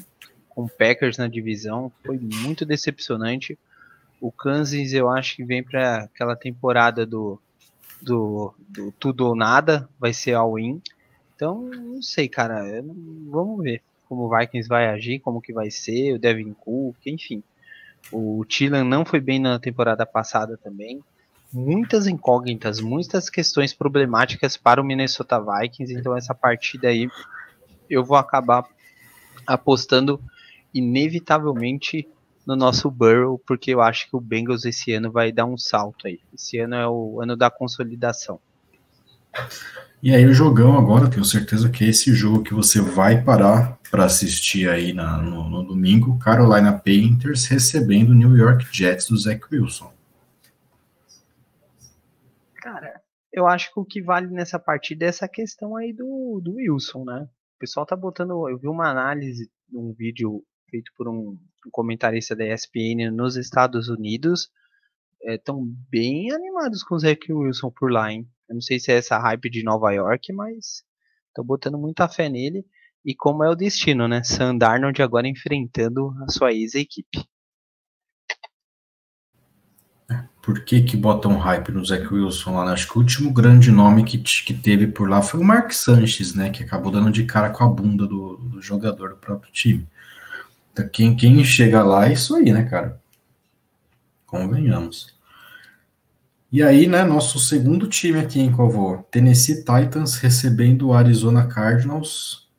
[0.48, 1.92] com o Packers na divisão.
[2.06, 3.58] Foi muito decepcionante.
[4.20, 7.40] O Kansas, eu acho que vem para aquela temporada do,
[8.02, 10.82] do, do, tudo ou nada, vai ser all-in.
[11.36, 12.64] Então, não sei, cara.
[13.30, 17.44] vamos ver como o Vikings vai agir, como que vai ser, o Devin Cook, enfim.
[18.12, 21.04] O Tillan não foi bem na temporada passada também
[21.52, 27.10] muitas incógnitas, muitas questões problemáticas para o Minnesota Vikings, então essa partida aí
[27.89, 28.64] eu vou acabar
[29.47, 30.22] apostando
[30.74, 32.08] inevitavelmente
[32.45, 36.08] no nosso Burrow, porque eu acho que o Bengals esse ano vai dar um salto
[36.08, 36.20] aí.
[36.34, 38.39] Esse ano é o ano da consolidação.
[40.02, 43.78] E aí o jogão agora, tenho certeza que é esse jogo que você vai parar
[43.91, 49.18] para assistir aí na, no, no, domingo, Carolina Panthers recebendo o New York Jets do
[49.18, 49.91] Zach Wilson.
[52.56, 53.02] Cara,
[53.34, 57.04] eu acho que o que vale nessa partida é essa questão aí do, do Wilson,
[57.04, 57.28] né?
[57.58, 58.47] O pessoal tá botando.
[58.47, 63.89] Eu vi uma análise um vídeo feito por um, um comentarista da ESPN nos Estados
[63.89, 64.50] Unidos.
[65.22, 68.26] Estão é, bem animados com o Zach Wilson por lá, hein?
[68.50, 70.84] Eu não sei se é essa hype de Nova York, mas
[71.28, 72.66] estão botando muita fé nele.
[73.06, 74.24] E como é o destino, né?
[74.24, 77.24] Sam Darnold agora enfrentando a sua ex-equipe.
[80.41, 82.66] Por que que botam hype no Zach Wilson lá?
[82.66, 82.72] Né?
[82.72, 86.34] Acho que o último grande nome que, que teve por lá foi o Mark Sanches,
[86.34, 86.50] né?
[86.50, 89.88] Que acabou dando de cara com a bunda do, do jogador do próprio time.
[90.74, 93.00] Então, quem, quem chega lá é isso aí, né, cara?
[94.26, 95.19] Convenhamos.
[96.52, 102.50] E aí, né, nosso segundo time aqui em Covô, Tennessee Titans recebendo o Arizona Cardinals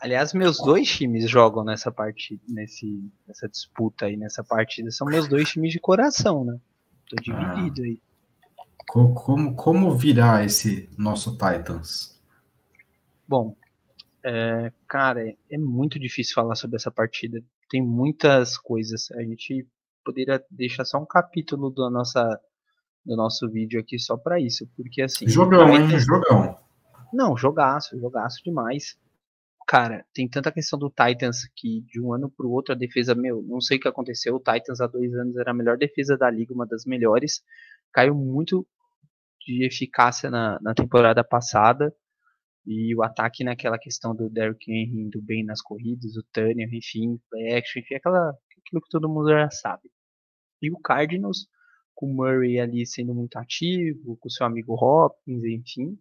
[0.00, 4.90] Aliás, meus dois times jogam nessa partida, nesse, nessa disputa aí, nessa partida.
[4.90, 6.58] São meus dois times de coração, né?
[7.06, 7.84] Tô dividido ah.
[7.84, 8.00] aí.
[8.86, 12.18] Como, como virá esse nosso Titans?
[13.28, 13.54] Bom,
[14.24, 17.42] é, cara, é, é muito difícil falar sobre essa partida.
[17.68, 19.10] Tem muitas coisas.
[19.12, 19.68] A gente
[20.04, 22.40] poderia deixar só um capítulo da nossa,
[23.04, 25.28] do nosso vídeo aqui só para isso, porque assim.
[25.28, 25.88] Jogão, hein?
[25.98, 26.58] Jogão.
[27.12, 28.96] Não, jogaço, jogaço demais
[29.70, 33.14] cara, tem tanta questão do Titans que de um ano para o outro a defesa,
[33.14, 34.34] meu, não sei o que aconteceu.
[34.34, 37.40] O Titans há dois anos era a melhor defesa da liga, uma das melhores.
[37.92, 38.66] Caiu muito
[39.46, 41.94] de eficácia na, na temporada passada.
[42.66, 47.20] E o ataque naquela questão do Derrick Henry indo bem nas corridas, o Turner, enfim,
[47.30, 49.90] play action, enfim, aquela, aquilo que todo mundo já sabe.
[50.62, 51.46] E o Cardinals,
[51.94, 55.98] com o Murray ali sendo muito ativo, com seu amigo Hopkins, enfim.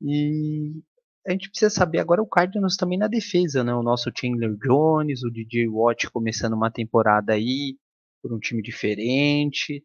[0.00, 0.82] E
[1.26, 3.74] a gente precisa saber agora o Cardinals também na defesa, né?
[3.74, 7.78] O nosso Chandler Jones, o DJ Watt começando uma temporada aí
[8.22, 9.84] por um time diferente.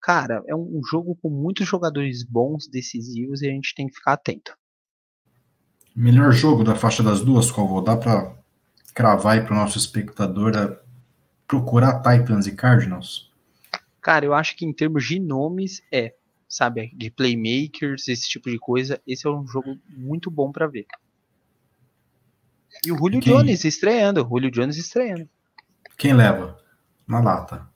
[0.00, 4.12] Cara, é um jogo com muitos jogadores bons, decisivos e a gente tem que ficar
[4.12, 4.56] atento.
[5.96, 8.36] Melhor jogo da faixa das duas, qual vou dar para
[8.94, 10.52] cravar aí para o nosso espectador
[11.46, 13.32] procurar Titans e Cardinals?
[14.00, 16.14] Cara, eu acho que em termos de nomes é
[16.54, 20.86] sabe, de playmakers, esse tipo de coisa, esse é um jogo muito bom para ver.
[22.86, 23.32] E o Julio Quem...
[23.32, 25.28] Jones estreando, o Julio Jones estreando.
[25.98, 26.56] Quem leva?
[27.06, 27.68] Na lata.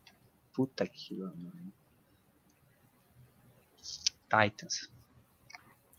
[0.52, 1.16] Puta que
[4.28, 4.88] Titans.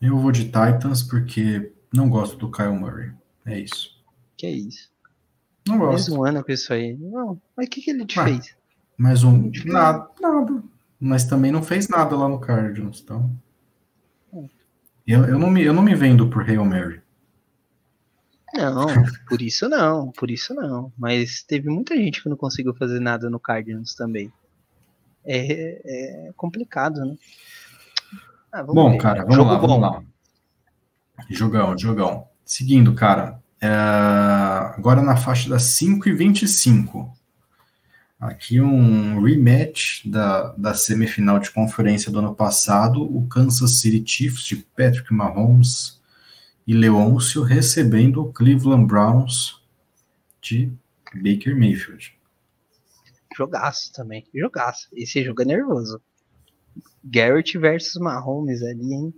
[0.00, 3.12] Eu vou de Titans porque não gosto do Kyle Murray.
[3.44, 4.02] É isso.
[4.36, 4.89] Que é isso?
[5.70, 6.10] Não gosto.
[6.10, 6.96] Mais um ano com isso aí.
[6.96, 8.56] Não, mas o que, que ele te ah, fez?
[8.96, 9.50] Mais um.
[9.64, 10.62] Nada, nada
[11.00, 13.34] mas também não fez nada lá no Cardinals, então.
[15.06, 17.00] Eu, eu, não, me, eu não me vendo por Hail Mary.
[18.54, 18.86] Não,
[19.26, 20.92] por isso não, por isso não.
[20.98, 24.30] Mas teve muita gente que não conseguiu fazer nada no Cardinals também.
[25.24, 25.80] É,
[26.28, 27.16] é complicado, né?
[28.52, 28.98] Ah, Bom, ver.
[28.98, 30.02] cara, vamos Jogo lá, vamos lá.
[31.30, 32.28] Jogão, jogão.
[32.44, 33.39] Seguindo, cara.
[33.60, 33.68] É...
[33.68, 37.20] Agora na faixa das 5 e 25
[38.20, 44.44] Aqui um rematch da, da semifinal de conferência do ano passado, o Kansas City Chiefs
[44.44, 45.98] de Patrick Mahomes
[46.66, 49.62] e Leôncio recebendo o Cleveland Browns
[50.38, 50.70] de
[51.14, 52.14] Baker Mayfield.
[53.34, 54.88] Jogaço também, jogaço.
[54.92, 55.98] Esse jogo é nervoso.
[57.02, 59.14] Garrett versus Mahomes ali, hein?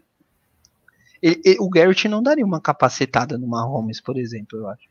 [1.59, 4.89] O Garrett não daria uma capacetada no Mahomes, por exemplo, eu acho.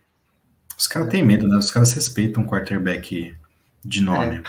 [0.77, 1.57] Os caras têm medo, né?
[1.57, 3.35] Os caras respeitam o quarterback
[3.83, 4.37] de nome.
[4.37, 4.43] É,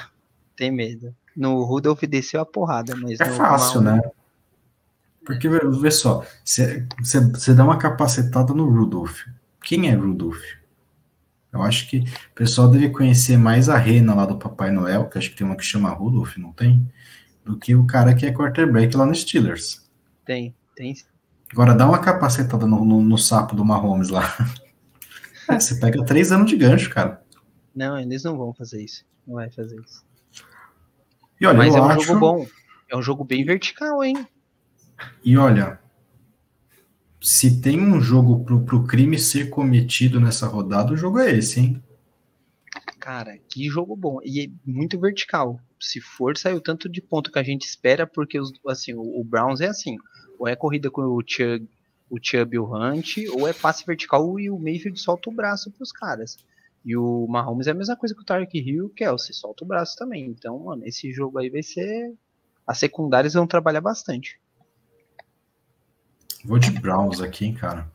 [0.56, 1.14] tem medo.
[1.36, 3.20] No Rudolph desceu a porrada, mas.
[3.20, 4.00] É fácil, né?
[5.24, 9.22] Porque, vê só, você dá uma capacetada no Rudolph.
[9.62, 10.42] Quem é Rudolph?
[11.52, 15.18] Eu acho que o pessoal deve conhecer mais a rena lá do Papai Noel, que
[15.18, 16.90] acho que tem uma que chama Rudolph, não tem?
[17.44, 19.88] Do que o cara que é quarterback lá no Steelers.
[20.24, 20.96] Tem, tem.
[21.52, 24.34] Agora dá uma capacetada no, no, no sapo do Mahomes lá.
[25.48, 27.22] É, você pega três anos de gancho, cara.
[27.74, 29.04] Não, eles não vão fazer isso.
[29.26, 30.04] Não vai fazer isso.
[31.40, 32.06] E olha, Mas é um acho...
[32.06, 32.46] jogo bom.
[32.88, 34.26] É um jogo bem vertical, hein?
[35.24, 35.80] E olha,
[37.20, 41.60] se tem um jogo pro, pro crime ser cometido nessa rodada, o jogo é esse,
[41.60, 41.82] hein?
[42.98, 44.18] Cara, que jogo bom.
[44.24, 45.58] E é muito vertical.
[45.82, 49.24] Se for, saiu tanto de ponto que a gente espera, porque os, assim, o, o
[49.24, 49.96] Browns é assim.
[50.38, 51.68] Ou é corrida com o Chubb,
[52.08, 55.70] o Chubb e o Hunt, ou é passe vertical e o Mayfield solta o braço
[55.70, 56.38] pros caras.
[56.84, 59.64] E o Mahomes é a mesma coisa que o Tarek Hill e o Kelsey, solta
[59.64, 60.26] o braço também.
[60.26, 62.14] Então, mano, esse jogo aí vai ser.
[62.66, 64.40] As secundárias vão trabalhar bastante.
[66.44, 67.90] Vou de Browns aqui, hein, cara.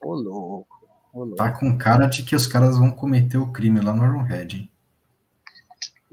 [0.00, 0.88] Ô, louco.
[1.12, 1.36] Ô, louco.
[1.36, 4.70] Tá com cara de que os caras vão cometer o crime lá no Arrowhead, hein?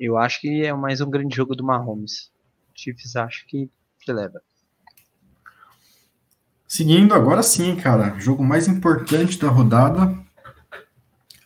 [0.04, 2.32] Eu acho que é mais um grande jogo do Mahomes.
[2.74, 4.42] Chiefs acho que, que leva.
[6.68, 8.18] Seguindo, agora sim, cara.
[8.18, 10.18] Jogo mais importante da rodada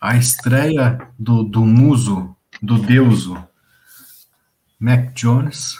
[0.00, 3.46] a estreia do, do muso, do deuso
[4.78, 5.78] Mac Jones,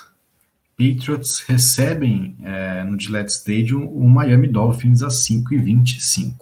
[0.77, 6.35] Patriots recebem é, no Gillette Stadium o Miami Dolphins às 5h25.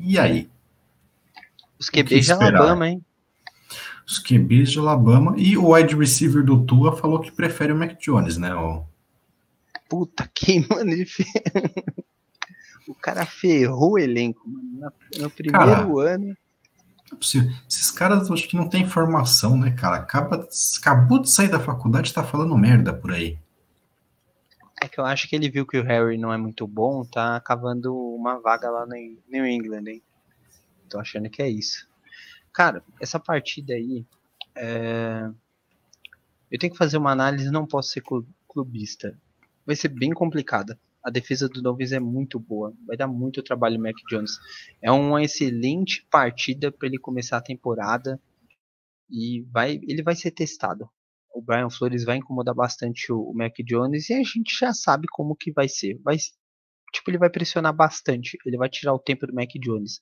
[0.00, 0.50] E aí?
[1.78, 3.04] Os QBs de Alabama, hein?
[4.10, 7.96] Os QBs de Alabama e o wide receiver do Tua falou que prefere o Mac
[8.00, 8.52] Jones, né?
[8.52, 8.84] O...
[9.88, 10.90] Puta que mano,
[12.88, 14.92] o cara ferrou o elenco, mano.
[15.16, 16.36] No primeiro cara, ano.
[17.68, 19.98] Esses caras acho que não tem formação, né, cara?
[19.98, 20.48] Acaba,
[20.80, 23.38] acabou de sair da faculdade e tá falando merda por aí.
[24.82, 27.38] É que eu acho que ele viu que o Harry não é muito bom, tá
[27.40, 28.96] cavando uma vaga lá no
[29.28, 30.02] New England, hein?
[30.88, 31.89] Tô achando que é isso.
[32.52, 34.04] Cara, essa partida aí.
[34.56, 35.30] É...
[36.50, 38.02] Eu tenho que fazer uma análise, não posso ser
[38.48, 39.16] clubista.
[39.64, 42.74] Vai ser bem complicada a defesa do Dolphins é muito boa.
[42.86, 44.38] Vai dar muito trabalho o Mac Jones.
[44.82, 48.20] É uma excelente partida para ele começar a temporada
[49.08, 50.88] e vai, ele vai ser testado.
[51.34, 55.06] O Brian Flores vai incomodar bastante o, o Mac Jones e a gente já sabe
[55.10, 55.98] como que vai ser.
[56.02, 56.16] Vai,
[56.92, 58.36] tipo, ele vai pressionar bastante.
[58.44, 60.00] Ele vai tirar o tempo do Mac Jones.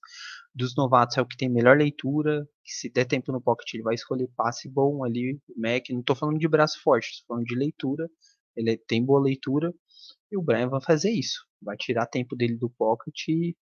[0.54, 2.48] Dos novatos é o que tem melhor leitura.
[2.64, 5.40] Se der tempo no pocket, ele vai escolher passe bom ali.
[5.48, 8.08] O Mac, não estou falando de braço forte, estou falando de leitura.
[8.56, 9.72] Ele tem boa leitura
[10.30, 11.46] e o Brian vai fazer isso.
[11.62, 13.56] Vai tirar tempo dele do pocket e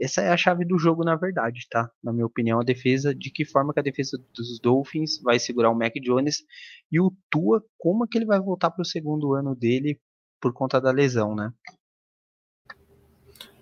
[0.00, 1.90] essa é a chave do jogo, na verdade, tá?
[2.02, 5.70] Na minha opinião, a defesa, de que forma que a defesa dos Dolphins vai segurar
[5.70, 6.44] o Mac Jones
[6.90, 10.00] e o Tua, como é que ele vai voltar para o segundo ano dele
[10.40, 11.52] por conta da lesão, né?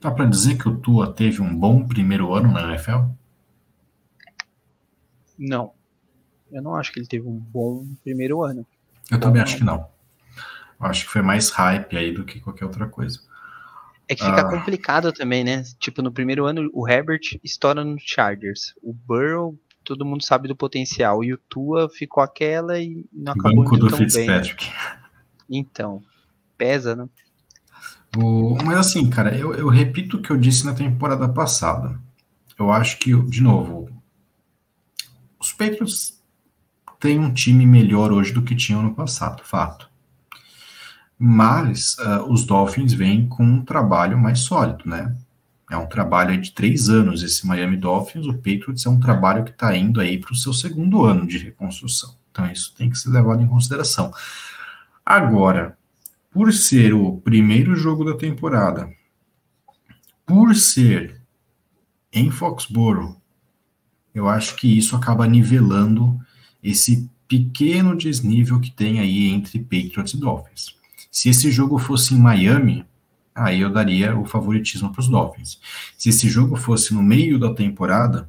[0.00, 3.10] Dá para dizer que o Tua teve um bom primeiro ano na NFL?
[5.38, 5.72] Não.
[6.50, 8.66] Eu não acho que ele teve um bom primeiro ano.
[9.10, 9.88] Eu também acho que não.
[10.80, 13.20] Eu acho que foi mais hype aí do que qualquer outra coisa.
[14.08, 14.50] É que fica ah.
[14.50, 15.64] complicado também, né?
[15.80, 18.74] Tipo, no primeiro ano o Herbert estoura no Chargers.
[18.82, 21.24] O Burrow, todo mundo sabe do potencial.
[21.24, 24.66] E o Tua ficou aquela e não acabou Banco do tão Fitzpatrick.
[24.66, 25.60] Bem.
[25.60, 26.02] Então,
[26.56, 27.08] pesa, né?
[28.16, 31.98] O, mas assim, cara, eu, eu repito o que eu disse na temporada passada.
[32.58, 33.90] Eu acho que, de novo,
[35.38, 36.22] os Patriots
[36.98, 39.90] têm um time melhor hoje do que tinham no passado, fato.
[41.18, 45.14] Mas uh, os Dolphins vêm com um trabalho mais sólido, né?
[45.70, 48.26] É um trabalho de três anos esse Miami Dolphins.
[48.26, 51.38] O Patriots é um trabalho que está indo aí para o seu segundo ano de
[51.38, 52.14] reconstrução.
[52.30, 54.12] Então isso tem que ser levado em consideração.
[55.04, 55.75] Agora,
[56.36, 58.92] por ser o primeiro jogo da temporada,
[60.26, 61.18] por ser
[62.12, 63.16] em Foxborough,
[64.14, 66.20] eu acho que isso acaba nivelando
[66.62, 70.76] esse pequeno desnível que tem aí entre Patriots e Dolphins.
[71.10, 72.84] Se esse jogo fosse em Miami,
[73.34, 75.58] aí eu daria o favoritismo para os Dolphins.
[75.96, 78.28] Se esse jogo fosse no meio da temporada,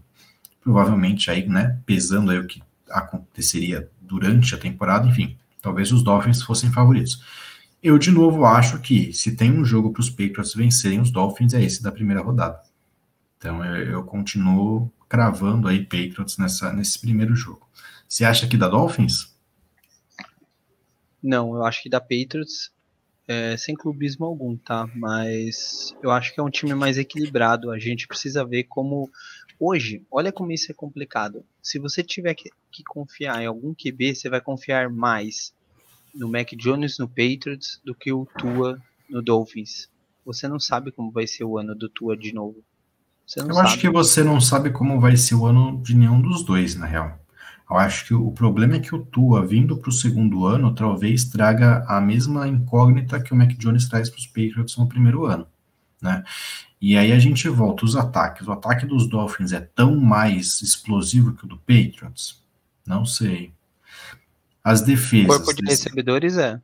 [0.62, 6.41] provavelmente aí, né, pesando aí o que aconteceria durante a temporada, enfim, talvez os Dolphins
[6.41, 7.22] fossem favoritos.
[7.88, 11.54] Eu, de novo, acho que se tem um jogo para os Patriots vencerem os Dolphins,
[11.54, 12.62] é esse da primeira rodada.
[13.38, 17.66] Então, eu, eu, continuo cravando aí Patriots nessa, nesse primeiro jogo.
[18.06, 19.34] Você acha que dá Dolphins?
[21.24, 22.74] Não, eu acho que dá Patriots,
[23.26, 24.86] é, sem clubismo algum, tá?
[24.94, 27.72] Mas eu acho que é um time mais equilibrado.
[27.72, 29.10] A gente precisa ver como.
[29.58, 31.42] Hoje, olha como isso é complicado.
[31.64, 35.56] Se você tiver que, que confiar em algum QB, você vai confiar mais
[36.14, 38.80] no Mac Jones no Patriots do que o Tua
[39.10, 39.89] no Dolphins.
[40.26, 42.64] Você não sabe como vai ser o ano do Tua de novo.
[43.36, 43.60] Eu sabe.
[43.60, 46.86] acho que você não sabe como vai ser o ano de nenhum dos dois, na
[46.86, 47.20] real.
[47.70, 51.26] Eu acho que o problema é que o Tua, vindo para o segundo ano, talvez
[51.26, 55.45] traga a mesma incógnita que o Mac Jones traz para os Patriots no primeiro ano.
[56.01, 56.24] Né?
[56.80, 58.47] E aí a gente volta os ataques.
[58.47, 62.41] O ataque dos Dolphins é tão mais explosivo que o do Patriots?
[62.86, 63.51] Não sei.
[64.68, 65.26] As defesas.
[65.26, 66.59] O corpo de recebedores é.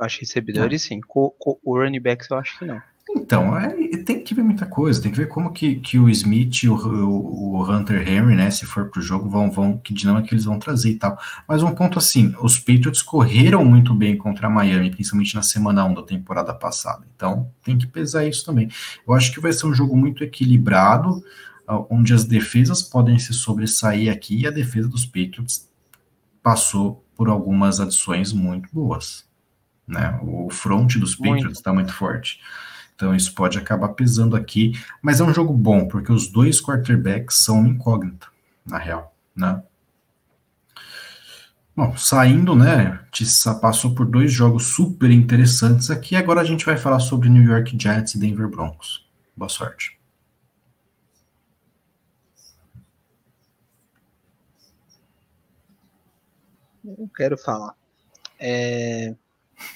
[0.00, 0.88] Eu acho recebedores é.
[0.88, 1.00] sim.
[1.00, 2.82] Co, o running backs eu acho que não.
[3.14, 3.68] Então, é,
[3.98, 6.74] tem que ver muita coisa, tem que ver como que, que o Smith e o,
[6.74, 10.58] o, o, Hunter Henry, né, se for pro jogo, vão, vão, que dinâmica eles vão
[10.58, 11.16] trazer e tal.
[11.46, 15.84] Mas um ponto assim, os Patriots correram muito bem contra a Miami, principalmente na semana
[15.84, 17.06] 1 da temporada passada.
[17.14, 18.68] Então, tem que pesar isso também.
[19.06, 21.22] Eu acho que vai ser um jogo muito equilibrado,
[21.88, 25.70] onde as defesas podem se sobressair aqui e a defesa dos Patriots
[26.42, 29.26] passou por algumas adições muito boas.
[29.86, 30.18] Né?
[30.22, 31.92] O front dos Patriots está muito.
[31.92, 32.40] forte.
[32.94, 37.38] Então isso pode acabar pesando aqui, mas é um jogo bom, porque os dois quarterbacks
[37.38, 38.28] são incógnita,
[38.64, 39.60] na real, né?
[41.74, 46.76] Bom, saindo, né, Tissa passou por dois jogos super interessantes aqui, agora a gente vai
[46.76, 49.04] falar sobre New York Jets e Denver Broncos.
[49.36, 50.01] Boa sorte.
[56.84, 57.76] Eu quero falar.
[58.38, 59.14] É,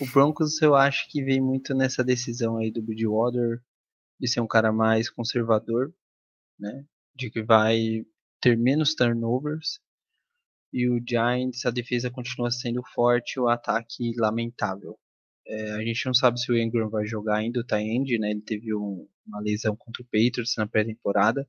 [0.01, 3.63] o Broncos eu acho que vem muito nessa decisão aí do Bridgewater
[4.19, 5.95] de ser um cara mais conservador,
[6.59, 6.85] né?
[7.15, 8.05] De que vai
[8.41, 9.81] ter menos turnovers.
[10.73, 14.99] E o Giants, a defesa continua sendo forte, o ataque lamentável.
[15.47, 18.31] É, a gente não sabe se o Ingram vai jogar ainda, o Tyend, né?
[18.33, 21.49] Ele teve um, uma lesão contra o Patriots na pré-temporada.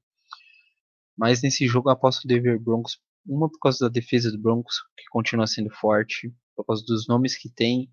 [1.18, 4.76] Mas nesse jogo eu aposto o Denver Broncos, uma por causa da defesa do Broncos,
[4.98, 7.92] que continua sendo forte, por causa dos nomes que tem,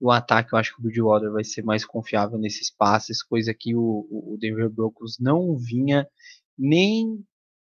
[0.00, 3.74] o ataque, eu acho que o Bridgewater vai ser mais confiável nesses passes, coisa que
[3.76, 6.06] o, o Denver Broncos não vinha
[6.58, 7.24] nem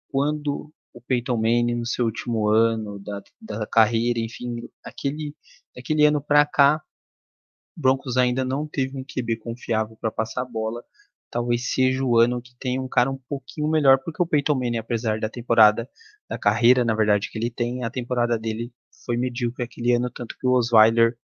[0.09, 5.35] quando o Peyton Manning no seu último ano da, da carreira, enfim, aquele,
[5.77, 6.81] aquele ano para cá,
[7.75, 10.83] Broncos ainda não teve um QB confiável para passar a bola.
[11.31, 14.77] Talvez seja o ano que tem um cara um pouquinho melhor, porque o Peyton Manning,
[14.77, 15.89] apesar da temporada,
[16.29, 18.71] da carreira, na verdade, que ele tem, a temporada dele
[19.05, 21.15] foi medíocre aquele ano, tanto que o Osweiler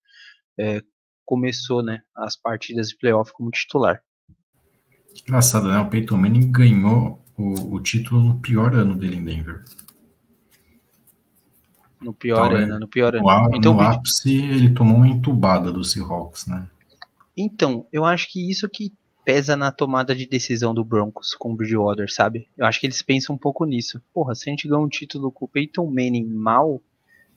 [0.59, 0.81] é,
[1.25, 4.01] começou né, as partidas de playoff como titular.
[5.27, 5.79] Engraçado, né?
[5.79, 9.65] O Peyton Manning ganhou o, o título no pior ano dele em Denver.
[12.01, 13.57] No pior então, ano, no pior no ano.
[13.57, 16.69] então, no ápice, ele tomou uma entubada do Seahawks, né?
[17.37, 18.93] Então, eu acho que isso que
[19.27, 22.49] pesa na tomada de decisão do Broncos com o Bridgewater, sabe?
[22.57, 24.01] Eu acho que eles pensam um pouco nisso.
[24.15, 26.81] Porra, se a gente ganhar um título com o Peyton Manning mal,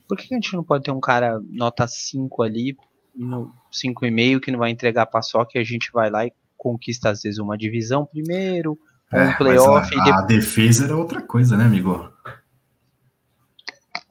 [0.07, 2.77] por que a gente não pode ter um cara nota 5 ali
[3.15, 7.23] no 5,5 que não vai entregar paçoca e a gente vai lá e conquista às
[7.23, 8.77] vezes uma divisão primeiro,
[9.11, 9.91] é, um playoff.
[9.99, 12.07] A, a defesa era outra coisa, né, amigo?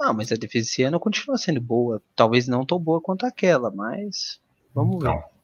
[0.01, 2.03] Ah, mas a defesa esse ano continua sendo boa.
[2.17, 4.41] Talvez não tão boa quanto aquela, mas
[4.75, 5.15] vamos então.
[5.15, 5.38] ver.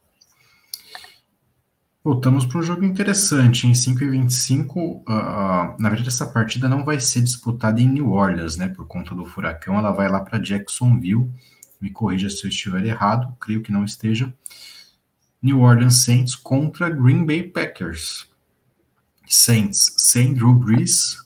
[2.05, 3.67] Voltamos para um jogo interessante.
[3.67, 5.05] Em 5 e 25, uh,
[5.79, 8.69] na verdade, essa partida não vai ser disputada em New Orleans, né?
[8.69, 11.33] Por conta do furacão, ela vai lá para Jacksonville.
[11.81, 14.31] Me corrija se eu estiver errado, creio que não esteja.
[15.43, 18.29] New Orleans Saints contra Green Bay Packers.
[19.27, 21.17] Saints sem Drew Brees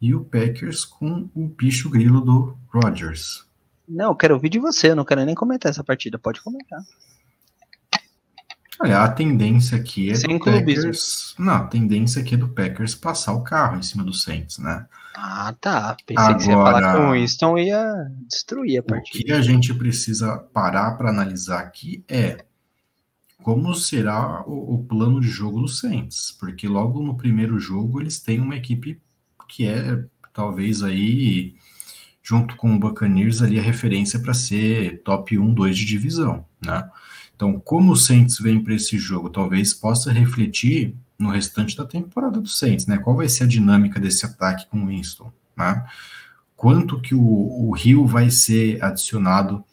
[0.00, 3.44] e o Packers com o bicho grilo do Rodgers.
[3.88, 6.84] Não, eu quero ouvir de você, eu não quero nem comentar essa partida, pode comentar.
[8.80, 11.34] Olha, a tendência aqui é Sem do Packers.
[11.38, 14.86] Não, a tendência aqui é do Packers passar o carro em cima do Saints, né?
[15.16, 15.96] Ah, tá.
[16.06, 19.18] Pensei Agora, que você ia falar com o Winston ia destruir a partida.
[19.18, 22.44] O que a gente precisa parar para analisar aqui é
[23.42, 28.20] como será o, o, plano de jogo do Saints, porque logo no primeiro jogo eles
[28.20, 29.00] têm uma equipe
[29.48, 31.54] que é talvez aí
[32.22, 36.88] junto com o Buccaneers ali a referência para ser top 1, 2 de divisão, né?
[37.38, 42.40] Então, como o Saints vem para esse jogo, talvez possa refletir no restante da temporada
[42.40, 42.98] do Saints, né?
[42.98, 45.86] Qual vai ser a dinâmica desse ataque com o Winston, né?
[46.56, 49.64] Quanto que o, Rio vai ser adicionado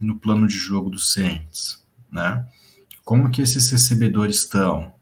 [0.00, 2.44] no plano de jogo do Saints, né?
[3.04, 4.92] Como que esses recebedores estão,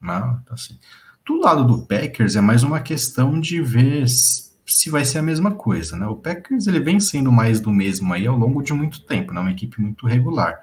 [0.00, 0.38] né?
[0.40, 0.78] Então, assim,
[1.26, 5.50] do lado do Packers é mais uma questão de ver se vai ser a mesma
[5.50, 6.06] coisa, né?
[6.06, 9.40] O Packers ele vem sendo mais do mesmo aí ao longo de muito tempo, né?
[9.40, 10.56] Uma equipe muito regular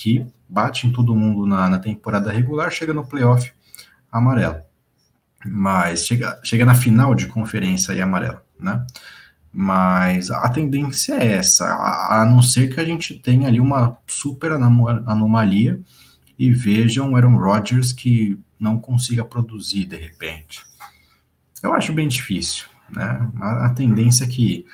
[0.00, 3.52] que bate em todo mundo na, na temporada regular, chega no playoff
[4.10, 4.62] amarelo.
[5.44, 8.86] Mas chega, chega na final de conferência aí amarelo, né?
[9.52, 13.98] Mas a tendência é essa, a, a não ser que a gente tenha ali uma
[14.06, 15.78] super anomalia
[16.38, 20.62] e veja um Aaron Rodgers que não consiga produzir de repente.
[21.62, 23.30] Eu acho bem difícil, né?
[23.38, 24.64] A, a tendência é que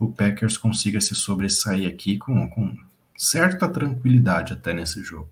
[0.00, 2.76] o Packers consiga se sobressair aqui com, com
[3.16, 5.30] certa tranquilidade até nesse jogo.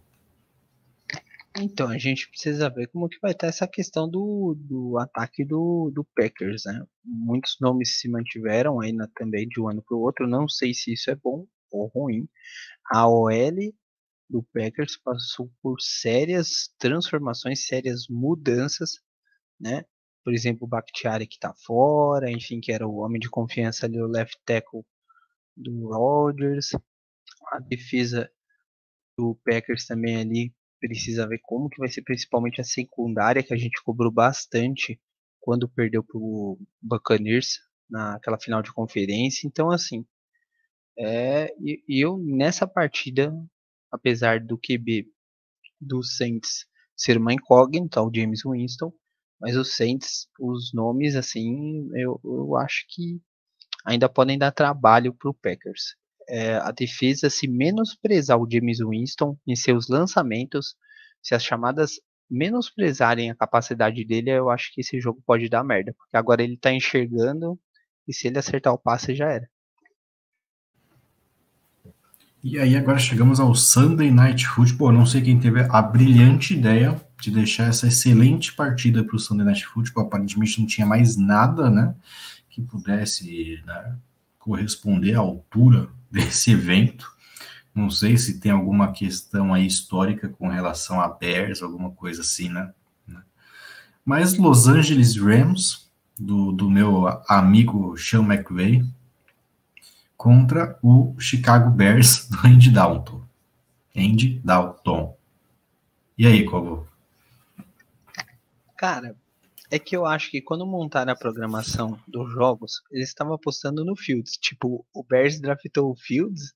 [1.58, 5.90] Então, a gente precisa ver como que vai estar essa questão do, do ataque do,
[5.94, 6.82] do Packers, né?
[7.04, 10.26] Muitos nomes se mantiveram aí na, também de um ano para o outro.
[10.26, 12.26] Não sei se isso é bom ou ruim.
[12.90, 13.74] A OL
[14.30, 18.92] do Packers passou por sérias transformações, sérias mudanças,
[19.60, 19.84] né?
[20.24, 24.00] Por exemplo, o Bakhtiari que está fora, enfim, que era o homem de confiança ali,
[24.00, 24.82] o left tackle
[25.54, 26.70] do Rodgers
[27.50, 28.30] a defesa
[29.16, 33.56] do Packers também ali precisa ver como que vai ser principalmente a secundária que a
[33.56, 35.00] gente cobrou bastante
[35.40, 39.46] quando perdeu para o Buccaneers naquela final de conferência.
[39.46, 40.04] Então assim,
[40.98, 41.52] é,
[41.88, 43.32] eu nessa partida,
[43.90, 45.06] apesar do QB
[45.80, 46.66] do Saints
[46.96, 48.92] ser uma incógnita, o James Winston,
[49.40, 53.20] mas os Saints, os nomes assim, eu, eu acho que
[53.84, 55.96] ainda podem dar trabalho para o Packers
[56.28, 60.76] é, a defesa se menosprezar o James Winston em seus lançamentos,
[61.22, 62.00] se as chamadas
[62.30, 65.94] menosprezarem a capacidade dele, eu acho que esse jogo pode dar merda.
[65.96, 67.58] Porque agora ele tá enxergando
[68.08, 69.48] e se ele acertar o passe já era.
[72.42, 74.90] E aí agora chegamos ao Sunday Night Football.
[74.90, 79.46] não sei quem teve a brilhante ideia de deixar essa excelente partida para o Sunday
[79.46, 80.06] Night Football.
[80.06, 81.94] Aparentemente não tinha mais nada, né,
[82.50, 83.96] que pudesse né,
[84.42, 87.10] corresponder à altura desse evento.
[87.74, 92.50] Não sei se tem alguma questão aí histórica com relação a Bears, alguma coisa assim,
[92.50, 92.70] né?
[94.04, 95.88] Mas Los Angeles Rams,
[96.18, 98.84] do, do meu amigo Sean McVay,
[100.16, 103.22] contra o Chicago Bears do Andy Dalton.
[103.96, 105.16] Andy Dalton.
[106.18, 106.86] E aí, Cobo?
[108.76, 109.14] Cara,
[109.72, 113.96] é que eu acho que quando montaram a programação dos jogos, eles estavam apostando no
[113.96, 114.32] Fields.
[114.32, 116.52] Tipo, o Bears draftou o Fields,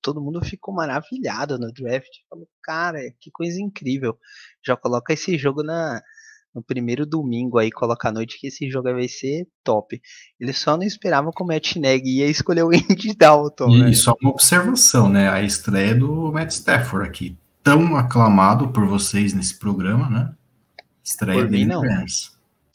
[0.00, 2.08] todo mundo ficou maravilhado no draft.
[2.28, 4.16] Falou, cara, que coisa incrível.
[4.64, 6.00] Já coloca esse jogo na,
[6.54, 10.00] no primeiro domingo aí, coloca à noite que esse jogo vai ser top.
[10.38, 13.70] Eles só não esperavam que o Matt Neg ia escolher o Andy Dalton.
[13.70, 13.92] E né?
[13.94, 15.28] só uma observação, né?
[15.28, 20.32] A estreia do Matt Stafford aqui, tão aclamado por vocês nesse programa, né?
[21.02, 21.82] Estreia por mim, não.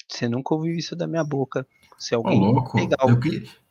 [0.08, 1.68] Você nunca ouviu isso da minha boca.
[1.98, 2.78] Se alguém Ô, louco.
[2.78, 3.10] Legal.
[3.10, 3.20] Eu,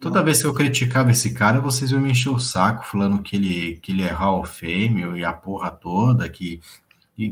[0.00, 3.36] toda vez que eu criticava esse cara, vocês iam me encher o saco falando que
[3.36, 6.60] ele, que ele é Hall of Fame e a porra toda, que,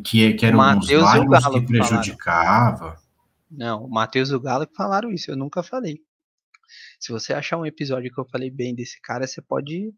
[0.04, 2.78] que, que eram uns Lions que prejudicava.
[2.78, 3.02] Falaram.
[3.50, 6.00] Não, o Matheus e o Galo que falaram isso, eu nunca falei.
[6.98, 9.92] Se você achar um episódio que eu falei bem desse cara, você pode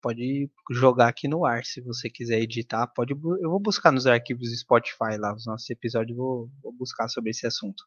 [0.00, 3.12] pode jogar aqui no ar, se você quiser editar, pode.
[3.12, 7.30] Eu vou buscar nos arquivos do Spotify lá, os nossos episódios, vou, vou buscar sobre
[7.30, 7.82] esse assunto.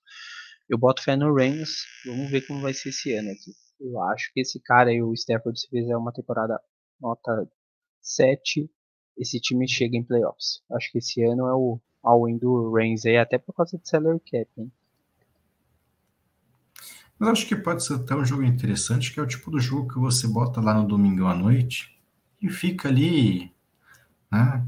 [0.68, 3.52] Eu boto fé no Reigns, vamos ver como vai ser esse ano aqui.
[3.80, 6.60] Eu acho que esse cara aí, o Stafford, se fizer uma temporada
[7.00, 7.50] nota
[8.02, 8.70] 7,
[9.18, 10.62] esse time chega em playoffs.
[10.72, 14.20] Acho que esse ano é o all-in do Reigns aí, até por causa de salary
[14.20, 14.72] cap, hein?
[17.18, 19.94] Mas acho que pode ser até um jogo interessante, que é o tipo do jogo
[19.94, 21.99] que você bota lá no domingo à noite
[22.42, 23.52] e fica ali,
[24.32, 24.66] né?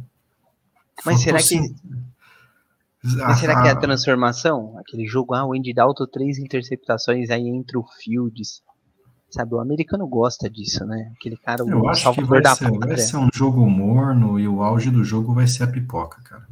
[1.05, 1.57] Mas será que
[3.03, 4.78] mas será que é a transformação?
[4.78, 8.61] Aquele jogo, ah, o Andy Dalton, três interceptações, aí entra o Fields.
[9.30, 11.11] Sabe, o americano gosta disso, né?
[11.15, 14.91] Aquele cara, Eu acho que vai ser, vai ser um jogo morno e o auge
[14.91, 16.47] do jogo vai ser a pipoca, cara.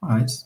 [0.00, 0.44] Mas,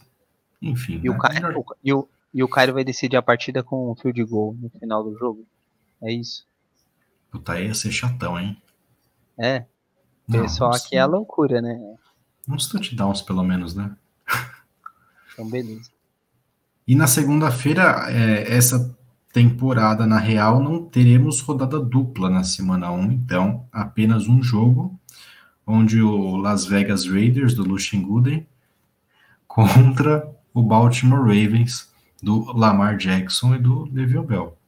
[0.61, 1.01] enfim.
[1.03, 1.11] E, né?
[1.11, 4.55] o, Caio, e, o, e o Caio vai decidir a partida com um field goal
[4.61, 5.45] no final do jogo.
[6.03, 6.47] É isso.
[7.33, 8.57] Puta, aí ia ser chatão, hein?
[9.41, 9.64] É.
[10.28, 11.97] Não, pessoal aqui é a loucura, né?
[12.47, 13.97] Uns touchdowns, pelo menos, né?
[15.32, 15.91] Então, beleza.
[16.86, 18.95] E na segunda-feira, é, essa
[19.32, 24.99] temporada, na real, não teremos rodada dupla na semana 1, então apenas um jogo,
[25.66, 28.47] onde o Las Vegas Raiders, do Lucien Gooden,
[29.47, 31.91] contra o Baltimore Ravens,
[32.22, 34.59] do Lamar Jackson e do Le'Veon Bell.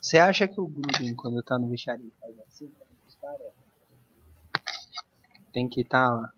[0.00, 2.70] Você acha que o Gruden, quando tá no vestiário, faz assim?
[5.52, 6.32] Tem que estar tá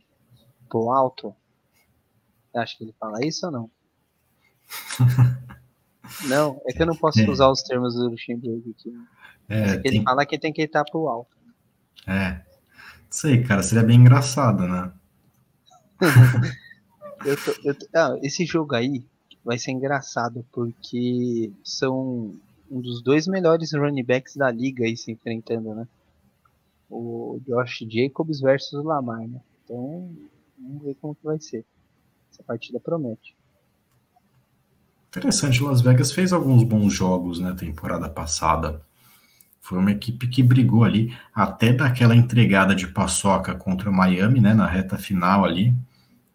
[0.69, 1.35] pro alto?
[2.55, 3.71] Acha que ele fala isso ou não?
[6.29, 7.29] não, é que eu não posso é.
[7.29, 8.95] usar os termos do Luxemburgo aqui.
[9.49, 11.37] É, é que ele fala que tem que estar pro alto.
[12.07, 12.41] É.
[13.11, 14.93] Sei, cara, seria bem engraçado, né?
[17.25, 19.07] eu tô, eu tô, ah, esse jogo aí
[19.45, 22.35] vai ser engraçado porque são
[22.71, 25.87] um dos dois melhores running backs da liga aí se enfrentando, né?
[26.89, 29.41] O Josh Jacobs versus Lamar, né?
[29.65, 30.15] Então,
[30.59, 31.65] vamos ver como que vai ser.
[32.31, 33.37] Essa partida promete.
[35.09, 38.83] Interessante, Las Vegas fez alguns bons jogos na né, temporada passada.
[39.61, 44.53] Foi uma equipe que brigou ali até daquela entregada de paçoca contra o Miami, né,
[44.55, 45.75] na reta final ali,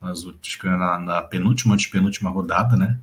[0.02, 0.26] nas,
[0.64, 3.00] na, na penúltima, antepenúltima rodada, né?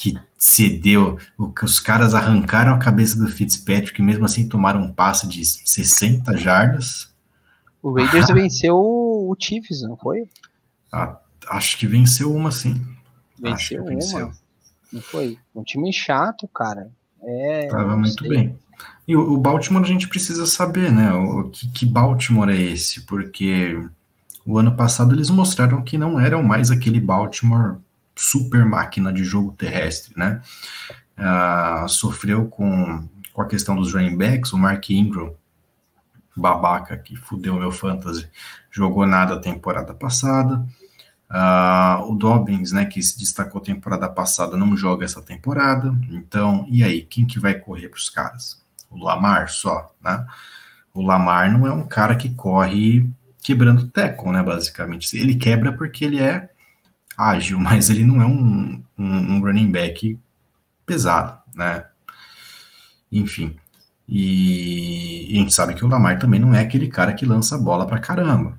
[0.00, 1.18] Que cedeu,
[1.62, 7.12] os caras arrancaram a cabeça do Fitzpatrick, mesmo assim tomaram um passe de 60 jardas.
[7.82, 8.32] O Raiders ah.
[8.32, 10.26] venceu o Chiefs, não foi?
[10.90, 11.18] Ah,
[11.50, 12.82] acho que venceu uma, sim.
[13.38, 14.28] Venceu, venceu.
[14.28, 14.36] uma.
[14.90, 15.38] Não foi?
[15.54, 16.90] Um time chato, cara.
[17.22, 18.58] É, Tava muito bem.
[19.06, 21.12] E o, o, Baltimore a gente precisa saber, né?
[21.12, 23.02] O, que, que Baltimore é esse?
[23.02, 23.78] Porque
[24.46, 27.76] o ano passado eles mostraram que não eram mais aquele Baltimore
[28.20, 30.42] super máquina de jogo terrestre, né?
[31.18, 35.34] Uh, sofreu com, com a questão dos running backs, o Mark Ingram,
[36.36, 38.28] babaca que fudeu meu fantasy,
[38.70, 40.66] jogou nada a temporada passada.
[41.30, 45.94] Uh, o Dobbins, né, que se destacou temporada passada, não joga essa temporada.
[46.10, 48.62] Então, e aí, quem que vai correr para os caras?
[48.90, 50.26] O Lamar só, né?
[50.92, 53.08] O Lamar não é um cara que corre
[53.40, 55.16] quebrando teco, né, basicamente.
[55.16, 56.49] Ele quebra porque ele é
[57.16, 60.18] ágil, mas ele não é um, um, um running back
[60.86, 61.84] pesado, né?
[63.10, 63.56] Enfim.
[64.08, 67.56] E, e, a gente sabe que o Lamar também não é aquele cara que lança
[67.56, 68.58] bola pra caramba.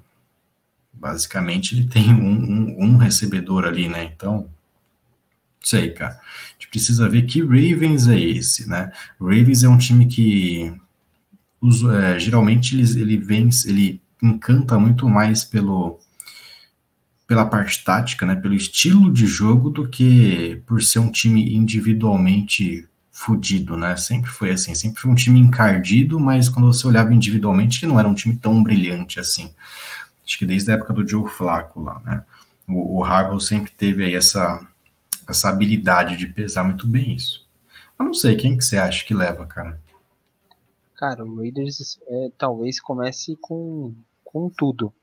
[0.93, 4.04] Basicamente, ele tem um, um, um recebedor ali, né?
[4.04, 4.49] Então,
[5.62, 6.14] sei, cara.
[6.14, 8.91] A gente precisa ver que Ravens é esse, né?
[9.20, 10.74] Ravens é um time que
[11.93, 15.99] é, geralmente ele, ele vence, ele encanta muito mais pelo
[17.32, 22.86] pela parte tática, né, pelo estilo de jogo, do que por ser um time individualmente
[23.09, 23.95] fudido, né?
[23.95, 27.97] Sempre foi assim, sempre foi um time encardido, mas quando você olhava individualmente, ele não
[27.97, 29.49] era um time tão brilhante assim.
[30.25, 32.21] Acho que desde a época do Joe Flacco lá, né?
[32.67, 34.67] O, o sempre teve aí essa,
[35.25, 37.47] essa habilidade de pesar muito bem isso.
[37.97, 39.79] Eu não sei, quem que você acha que leva, cara?
[40.97, 44.93] Cara, o Raiders é, talvez comece com, com tudo.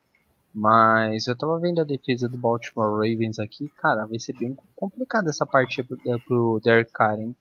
[0.55, 5.31] Mas eu tava vendo a defesa do Baltimore Ravens aqui, cara, vai ser bem complicada
[5.31, 7.37] essa partida pro, eh, pro Derek Carr, hein?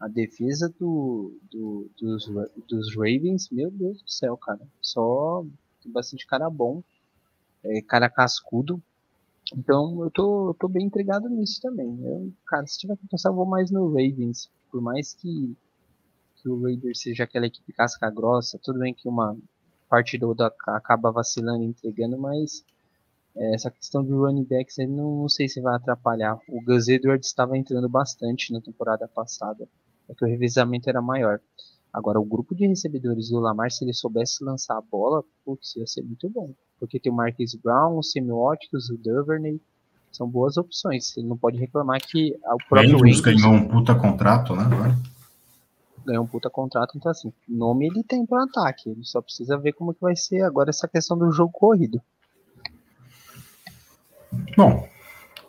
[0.00, 2.26] A defesa do, do, dos,
[2.68, 4.60] dos Ravens, meu Deus do céu, cara.
[4.80, 5.44] Só
[5.82, 6.82] tem bastante cara bom,
[7.64, 8.82] é, cara cascudo.
[9.54, 11.98] Então eu tô, eu tô bem intrigado nisso também.
[12.04, 14.50] Eu, cara, se tiver que pensar, eu vou mais no Ravens.
[14.70, 15.56] Por mais que,
[16.36, 19.36] que o Raiders seja aquela equipe casca grossa, tudo bem que uma
[19.88, 22.64] parte do, da, acaba vacilando e entregando, mas
[23.36, 26.38] é, essa questão do running backs aí não, não, sei se vai atrapalhar.
[26.48, 29.68] O Gus Edwards estava entrando bastante na temporada passada,
[30.08, 31.40] é que o revezamento era maior.
[31.92, 35.86] Agora, o grupo de recebedores do Lamar, se ele soubesse lançar a bola, putz, ia
[35.86, 36.52] ser muito bom.
[36.78, 39.58] Porque tem o Marquis Brown, o Semiotics, o Duvernay,
[40.12, 41.16] são boas opções.
[41.16, 44.64] Ele não pode reclamar que o próprio Andrews ganhou um puta contrato, né?
[46.06, 48.90] Ganhou um puta contrato, então assim, nome ele tem para ataque.
[48.90, 52.00] Ele só precisa ver como que vai ser agora essa questão do jogo corrido.
[54.56, 54.88] Bom,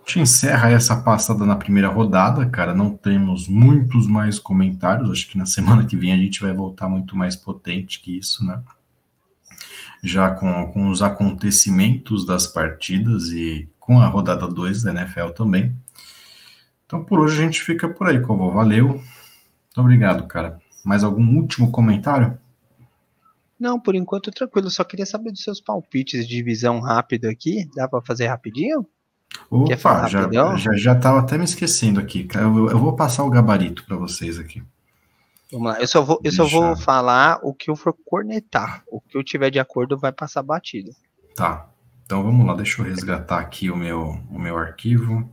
[0.03, 2.73] te encerra essa passada na primeira rodada, cara.
[2.73, 5.11] Não temos muitos mais comentários.
[5.11, 8.45] Acho que na semana que vem a gente vai voltar muito mais potente que isso,
[8.45, 8.61] né?
[10.01, 15.75] Já com, com os acontecimentos das partidas e com a rodada 2 da NFL também.
[16.85, 18.49] Então por hoje a gente fica por aí, Covô.
[18.51, 19.01] Valeu.
[19.77, 20.59] Muito obrigado, cara.
[20.83, 22.35] Mais algum último comentário?
[23.59, 24.71] Não, por enquanto tranquilo.
[24.71, 27.69] Só queria saber dos seus palpites de divisão rápido aqui.
[27.75, 28.87] Dá para fazer rapidinho?
[29.51, 32.27] Opa, Quer falar já, já, já tava até me esquecendo aqui.
[32.33, 34.63] Eu, eu vou passar o gabarito para vocês aqui.
[35.51, 35.79] Vamos lá.
[35.79, 38.83] Eu só vou, eu só vou falar o que eu for cornetar.
[38.87, 40.91] O que eu tiver de acordo vai passar batido.
[41.35, 41.69] Tá.
[42.03, 45.29] Então vamos lá, deixa eu resgatar aqui o meu, o meu arquivo.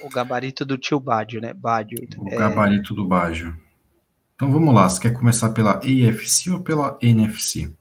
[0.00, 1.54] O gabarito do tio Bádio, né?
[1.54, 1.98] Bádio.
[2.18, 2.36] O é...
[2.36, 3.56] gabarito do Bádio.
[4.34, 7.72] Então vamos lá, você quer começar pela AFC ou pela NFC?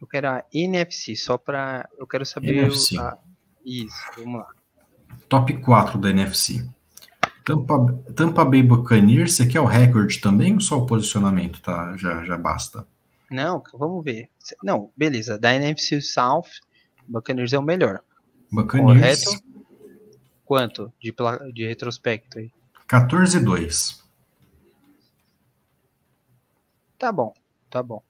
[0.00, 1.88] Eu quero a NFC, só para.
[1.98, 2.56] Eu quero saber.
[2.56, 2.98] NFC.
[2.98, 3.16] A...
[3.64, 4.48] Isso, vamos lá.
[5.28, 6.68] Top 4 da NFC.
[7.44, 11.60] Tampa, Tampa Bay Buccaneers, você quer o recorde também ou só o posicionamento?
[11.60, 12.86] Tá, já, já basta.
[13.30, 14.28] Não, vamos ver.
[14.62, 15.38] Não, beleza.
[15.38, 16.48] Da NFC South,
[17.06, 18.00] Buccaneers é o melhor.
[18.50, 19.24] Buccaneers.
[19.24, 19.44] Correto?
[20.44, 21.14] Quanto de,
[21.52, 22.52] de retrospecto aí?
[22.86, 24.01] 14 2.
[27.02, 27.34] Tá bom,
[27.68, 28.00] tá bom.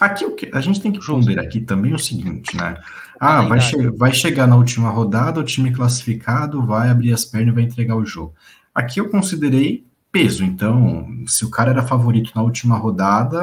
[0.00, 2.82] Aqui o que a gente tem que ponderar aqui também o seguinte, né?
[3.20, 7.52] Ah, vai, che vai chegar na última rodada, o time classificado vai abrir as pernas
[7.52, 8.34] e vai entregar o jogo.
[8.74, 13.38] Aqui eu considerei peso, então, se o cara era favorito na última rodada,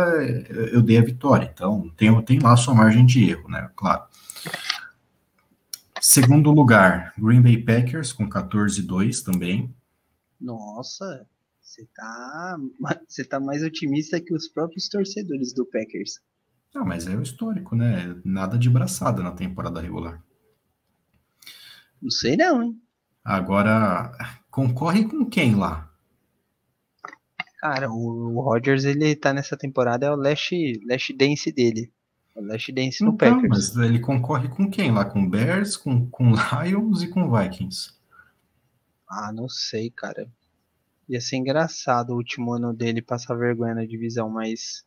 [0.74, 1.50] eu dei a vitória.
[1.54, 3.70] Então, tem, tem lá a sua margem de erro, né?
[3.78, 4.04] Claro.
[6.02, 9.74] Segundo lugar, Green Bay Packers com 14-2 também.
[10.38, 11.26] Nossa,
[11.72, 12.58] você tá,
[13.08, 16.20] você tá mais otimista que os próprios torcedores do Packers.
[16.76, 18.20] Não, mas é o histórico, né?
[18.26, 20.22] Nada de braçada na temporada regular.
[22.02, 22.82] Não sei não, hein?
[23.24, 24.12] Agora,
[24.50, 25.90] concorre com quem lá?
[27.60, 30.54] Cara, o Rodgers, ele tá nessa temporada, é o Last,
[30.86, 31.94] last Dance dele.
[32.36, 33.76] O Last Dance no então, Packers.
[33.76, 35.06] Mas ele concorre com quem lá?
[35.06, 37.94] Com Bears, com, com Lions e com Vikings?
[39.08, 40.28] Ah, não sei, cara.
[41.12, 44.86] Ia ser engraçado o último ano dele passar vergonha na divisão, mas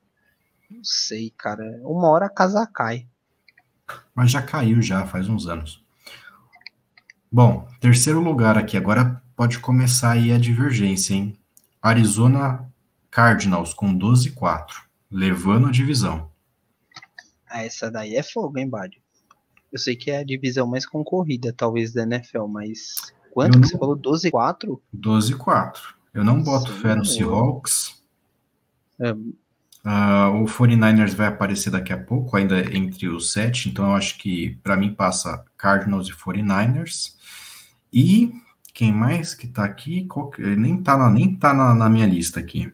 [0.71, 1.79] não sei, cara.
[1.83, 3.07] Uma hora a casa cai.
[4.15, 5.85] Mas já caiu já, faz uns anos.
[7.31, 8.75] Bom, terceiro lugar aqui.
[8.75, 11.39] Agora pode começar aí a divergência, hein?
[11.83, 12.73] Arizona
[13.11, 14.77] Cardinals com 12-4,
[15.11, 16.31] levando a divisão.
[17.47, 18.99] Ah, essa daí é fogo, hein, Bádio?
[19.71, 22.95] Eu sei que é a divisão mais concorrida, talvez, da NFL, mas
[23.31, 23.99] quanto que você falou?
[23.99, 24.81] 12-4?
[24.97, 25.95] 12-4.
[26.15, 28.01] Eu não boto Sim, fé no Seahawks.
[29.01, 29.13] É.
[29.13, 34.17] Uh, o 49ers vai aparecer daqui a pouco, ainda entre os sete, então eu acho
[34.17, 37.13] que para mim passa Cardinals e 49ers.
[37.93, 38.33] E
[38.73, 40.09] quem mais que tá aqui?
[40.39, 42.73] Nem tá, na, nem tá na, na, minha lista aqui.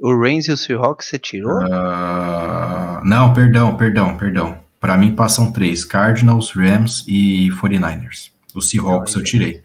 [0.00, 1.58] O Reigns e o Seahawks você tirou?
[1.58, 4.58] Uh, não, perdão, perdão, perdão.
[4.80, 8.30] Para mim passam três: Cardinals, Rams e 49ers.
[8.54, 9.62] O Seahawks eu tirei.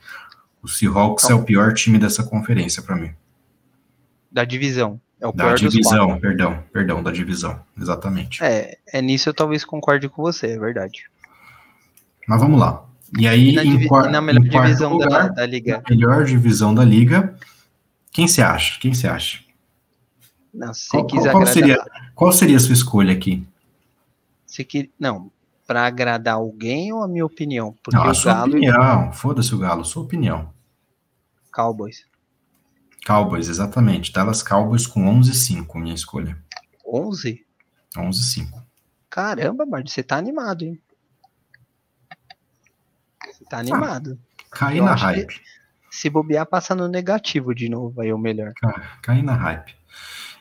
[0.68, 3.12] O Seahawks é o pior time dessa conferência para mim.
[4.30, 5.00] Da divisão.
[5.18, 8.44] É o da divisão, perdão, perdão, da divisão, exatamente.
[8.44, 11.10] É, é nisso eu talvez concorde com você, é verdade.
[12.28, 12.86] Mas vamos lá.
[13.18, 15.82] E aí, e na, em, e na melhor divisão lugar, da, da, liga.
[15.90, 17.34] melhor divisão da liga.
[18.12, 18.78] Quem você acha?
[18.82, 19.40] Quem você acha?
[20.54, 23.48] Não, se qual, quiser qual, seria, qual seria a sua escolha aqui?
[24.46, 25.32] Se que, não,
[25.66, 27.74] para agradar alguém ou a minha opinião?
[27.82, 29.14] Porque não, a sua Galo opinião.
[29.14, 30.57] Foda-se o Galo, sua opinião.
[31.58, 32.06] Cowboys.
[33.04, 34.14] Cowboys, exatamente.
[34.14, 36.38] Dallas Cowboys com 11-5, minha escolha.
[36.86, 37.44] 11?
[37.96, 38.64] 11-5.
[39.10, 40.80] Caramba, Bard, você tá animado, hein?
[43.50, 44.20] Tá animado.
[44.40, 45.42] Ah, cair na hype.
[45.90, 48.54] Se bobear, passa no negativo de novo, aí é o melhor.
[49.02, 49.76] Cair na hype.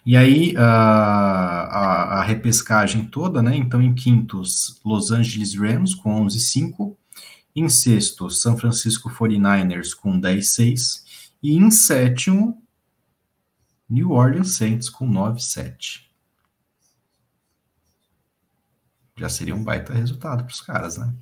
[0.04, 3.56] E aí, a, a, a, repescagem toda, né?
[3.56, 6.94] Então, em quintos, Los Angeles Rams com 11,5.
[7.54, 11.05] Em sexto, São Francisco 49ers com 10,6.
[11.42, 12.62] E em sétimo,
[13.88, 16.06] New Orleans Saints com 9,7.
[19.16, 21.12] Já seria um baita resultado para os caras, né?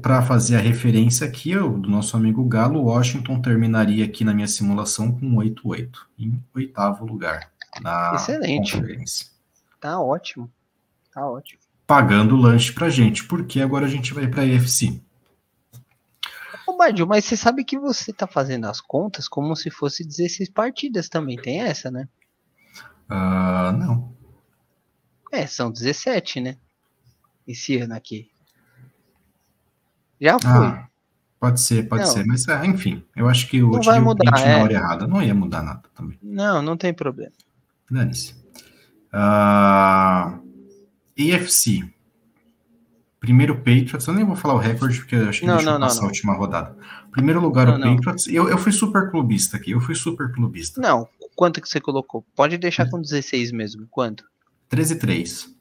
[0.00, 4.48] Para fazer a referência aqui, eu, do nosso amigo Galo, Washington terminaria aqui na minha
[4.48, 7.52] simulação com 8-8, em oitavo lugar.
[7.82, 8.72] na Excelente.
[8.72, 9.26] conferência.
[9.78, 10.50] Tá ótimo.
[11.12, 11.60] Tá ótimo.
[11.86, 15.00] Pagando lanche pra gente, porque agora a gente vai pra EFC.
[16.78, 20.48] Ô, Badiu, mas você sabe que você tá fazendo as contas como se fosse 16
[20.50, 21.36] partidas também.
[21.36, 22.08] Tem essa, né?
[23.08, 24.14] Ah, não.
[25.32, 26.56] É, são 17, né?
[27.46, 28.30] Esse ano aqui.
[30.20, 30.66] Já foi.
[30.66, 30.88] Ah,
[31.40, 32.10] pode ser, pode Não.
[32.12, 32.24] ser.
[32.24, 34.56] Mas, ah, enfim, eu acho que eu Não vai o mudar, print é.
[34.56, 35.06] na hora errada.
[35.08, 36.16] Não ia mudar nada também.
[36.22, 37.32] Não, não tem problema.
[37.90, 38.36] Dane-se.
[39.12, 40.38] Ah,
[41.18, 41.92] AFC.
[43.20, 44.06] Primeiro Patriots.
[44.06, 46.04] Eu nem vou falar o recorde, porque eu acho que Não, deixa não, passar não.
[46.04, 46.76] a última rodada.
[47.10, 47.96] Primeiro lugar, Não, o.
[47.96, 48.28] Patriots.
[48.28, 49.72] Eu, eu fui super clubista aqui.
[49.72, 50.80] Eu fui super clubista.
[50.80, 52.24] Não, quanto que você colocou?
[52.36, 53.86] Pode deixar com 16 mesmo.
[53.90, 54.24] Quanto?
[54.68, 55.58] 13 e 3.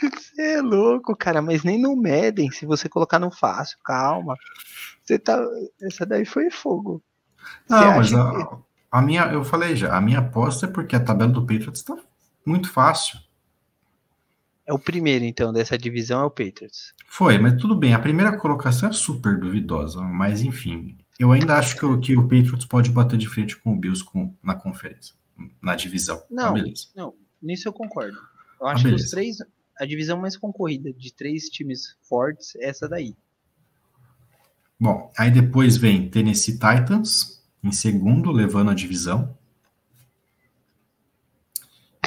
[0.00, 4.36] Você é louco, cara, mas nem no Madden, se você colocar no fácil, calma.
[5.02, 5.36] Você tá.
[5.82, 7.02] Essa daí foi fogo.
[7.68, 8.58] Não, mas acha
[8.90, 11.96] a, minha, eu falei já, a minha aposta é porque a tabela do Patriots tá
[12.44, 13.18] muito fácil.
[14.66, 16.92] É o primeiro, então, dessa divisão é o Patriots.
[17.06, 17.94] Foi, mas tudo bem.
[17.94, 20.98] A primeira colocação é super duvidosa, mas enfim.
[21.18, 24.04] Eu ainda acho que, o- que o Patriots pode bater de frente com o Bills
[24.04, 25.14] com- na conferência,
[25.62, 26.22] na divisão.
[26.30, 26.48] Não.
[26.48, 26.88] Ah, beleza.
[26.94, 28.18] Não, nisso eu concordo.
[28.60, 29.38] Eu Ah, acho que os três.
[29.80, 33.14] A divisão mais concorrida de três times fortes é essa daí.
[34.78, 39.36] Bom, aí depois vem Tennessee Titans, em segundo, levando a divisão.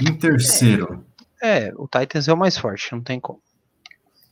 [0.02, 1.06] Em terceiro,
[1.42, 3.42] É, o Titans é o mais forte, não tem como.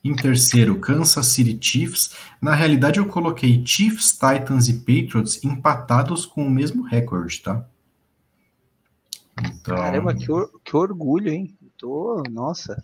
[0.04, 2.16] em terceiro, Kansas City Chiefs.
[2.42, 7.66] Na realidade, eu coloquei Chiefs, Titans e Patriots empatados com o mesmo recorde, tá?
[9.42, 11.58] Então, Caramba, que, or- que orgulho, hein?
[11.78, 12.24] Tô.
[12.30, 12.84] Nossa.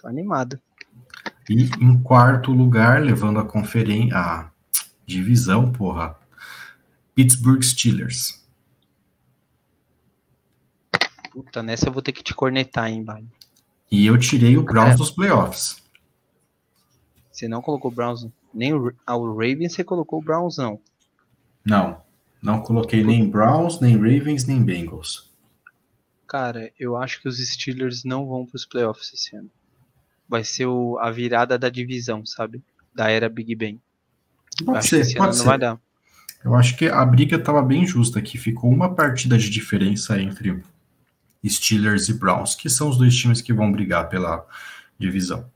[0.00, 0.60] Tô animado.
[1.48, 4.50] E em quarto lugar, levando a conferência, a
[5.06, 6.16] divisão, porra,
[7.14, 8.42] Pittsburgh Steelers.
[11.30, 13.26] Puta, nessa eu vou ter que te cornetar, hein, Bali.
[13.90, 14.96] E eu tirei o Browns É.
[14.96, 15.82] dos playoffs.
[17.30, 18.26] Você não colocou o Browns.
[18.52, 20.78] Nem o, ah, o Ravens você colocou o Browns, não.
[21.64, 22.02] Não,
[22.42, 25.30] não coloquei nem Browns, nem Ravens, nem Bengals.
[26.26, 29.50] Cara, eu acho que os Steelers não vão pros playoffs esse ano.
[30.28, 32.62] Vai ser o- a virada da divisão, sabe?
[32.94, 33.80] Da era Big Ben.
[34.64, 35.38] Pode ser, pode ser.
[35.40, 35.80] não vai dar.
[36.44, 38.36] Eu acho que a briga estava bem justa aqui.
[38.36, 40.62] Ficou uma partida de diferença entre
[41.46, 44.46] Steelers e Browns, que são os dois times que vão brigar pela
[44.98, 45.50] divisão.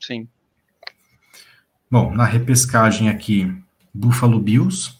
[0.00, 0.28] Sim.
[1.90, 3.52] Bom, na repescagem aqui,
[3.94, 4.94] Buffalo Bills,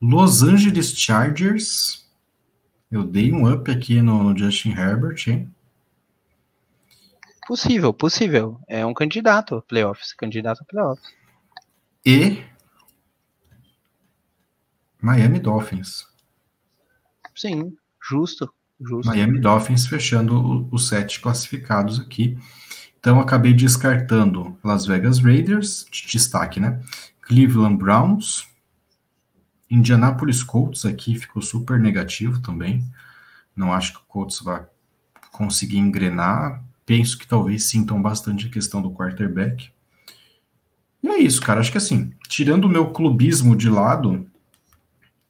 [0.00, 2.04] Los Angeles Chargers.
[2.90, 5.52] Eu dei um up aqui no, Justin Herbert, hein?
[7.46, 8.60] Possível, possível.
[8.68, 10.14] É um candidato a playoffs.
[10.14, 11.12] Candidato a playoffs.
[12.06, 12.42] E
[15.04, 16.06] Miami Dolphins.
[17.36, 18.50] Sim, justo.
[18.80, 19.06] Justo.
[19.06, 22.38] Miami Dolphins fechando os sete classificados aqui.
[22.98, 26.80] Então, acabei descartando Las Vegas Raiders, de destaque, né?
[27.20, 28.48] Cleveland Browns.
[29.70, 32.82] Indianapolis Colts aqui ficou super negativo também.
[33.54, 34.64] Não acho que o Colts vai
[35.30, 36.64] conseguir engrenar.
[36.86, 39.70] Penso que talvez sintam bastante a questão do quarterback.
[41.02, 41.60] E é isso, cara.
[41.60, 44.26] Acho que assim, tirando o meu clubismo de lado,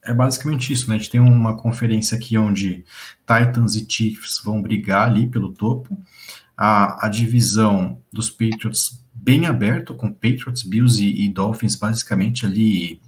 [0.04, 0.96] é basicamente isso, né?
[0.96, 2.84] A gente tem uma conferência aqui onde
[3.26, 5.98] Titans e Chiefs vão brigar ali pelo topo.
[6.56, 13.00] A, a divisão dos Patriots bem aberto, com Patriots, Bills e, e Dolphins basicamente ali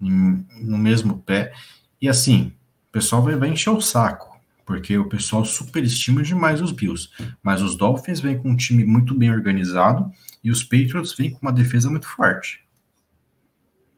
[0.00, 1.52] em- no mesmo pé.
[2.00, 2.52] E assim,
[2.88, 7.10] o pessoal vai, vai encher o saco, porque o pessoal superestima demais os Bills.
[7.42, 10.10] Mas os Dolphins vêm com um time muito bem organizado
[10.42, 12.60] e os Patriots vêm com uma defesa muito forte.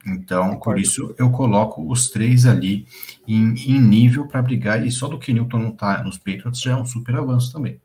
[0.07, 0.81] Então, por Concordo.
[0.81, 2.87] isso eu coloco os três ali
[3.29, 6.73] em, em nível para brigar, e só do que Newton não tá nos Patriots já
[6.73, 7.81] é um super avanço também.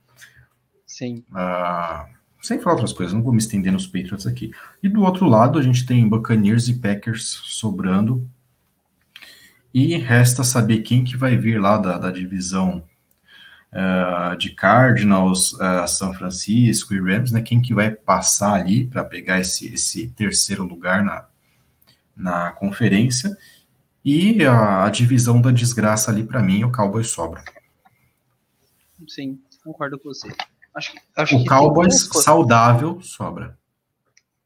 [0.85, 1.23] Sim.
[1.33, 2.07] Ah,
[2.41, 4.51] sem falar outras coisas, não vou me estender nos Patriots aqui.
[4.81, 8.29] E do outro lado, a gente tem Buccaneers e Packers sobrando.
[9.73, 12.81] E resta saber quem que vai vir lá da, da divisão
[13.73, 17.41] ah, de Cardinals, ah, São Francisco e Rams, né?
[17.41, 21.25] Quem que vai passar ali para pegar esse, esse terceiro lugar na,
[22.15, 23.35] na conferência.
[24.03, 27.43] E a, a divisão da desgraça ali, para mim, o Cowboys sobra.
[29.07, 30.29] Sim, concordo com você.
[30.75, 33.57] Acho, acho O Cowboys saudável sobra.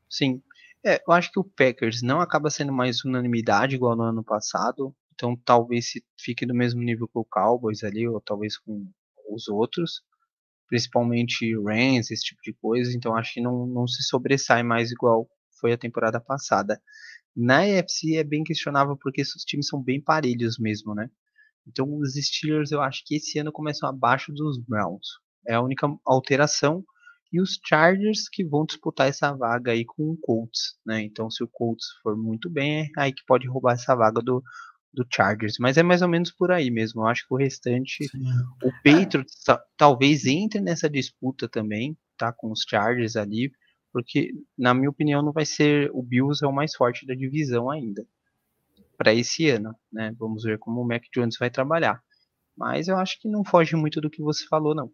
[0.09, 0.41] Sim.
[0.85, 4.95] É, eu acho que o Packers não acaba sendo mais unanimidade igual no ano passado.
[5.13, 8.87] Então talvez se fique do mesmo nível que o Cowboys ali, ou talvez com
[9.29, 10.01] os outros.
[10.67, 12.95] Principalmente Rams, esse tipo de coisa.
[12.95, 15.27] Então acho que não, não se sobressai mais igual
[15.59, 16.81] foi a temporada passada.
[17.41, 21.10] Na EFC é bem questionável porque esses times são bem parelhos mesmo, né?
[21.66, 25.07] Então os Steelers eu acho que esse ano começam abaixo dos Browns.
[25.48, 26.84] É a única alteração.
[27.32, 31.02] E os Chargers que vão disputar essa vaga aí com o Colts, né?
[31.02, 34.44] Então se o Colts for muito bem, é aí que pode roubar essa vaga do,
[34.94, 35.56] do Chargers.
[35.60, 37.02] Mas é mais ou menos por aí mesmo.
[37.02, 38.26] Eu acho que o restante, Sim.
[38.64, 39.45] o Patriots
[39.78, 42.34] talvez entre nessa disputa também, tá?
[42.34, 43.49] Com os Chargers ali,
[43.91, 47.70] porque na minha opinião não vai ser o Bills é o mais forte da divisão
[47.70, 48.06] ainda
[48.98, 50.14] para esse ano, né?
[50.20, 52.03] Vamos ver como o Mac Jones vai trabalhar.
[52.56, 54.91] Mas eu acho que não foge muito do que você falou, não.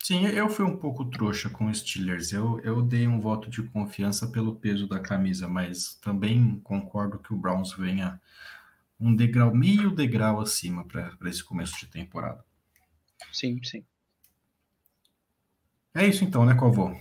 [0.00, 2.32] Sim, eu fui um pouco trouxa com os Steelers.
[2.32, 7.34] Eu, eu dei um voto de confiança pelo peso da camisa, mas também concordo que
[7.34, 8.20] o Browns venha
[9.00, 12.44] um degrau, meio degrau acima para esse começo de temporada.
[13.32, 13.84] Sim, sim.
[15.94, 16.96] É isso então, né, Covô?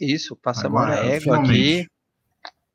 [0.00, 1.86] Isso, passamos a égua aqui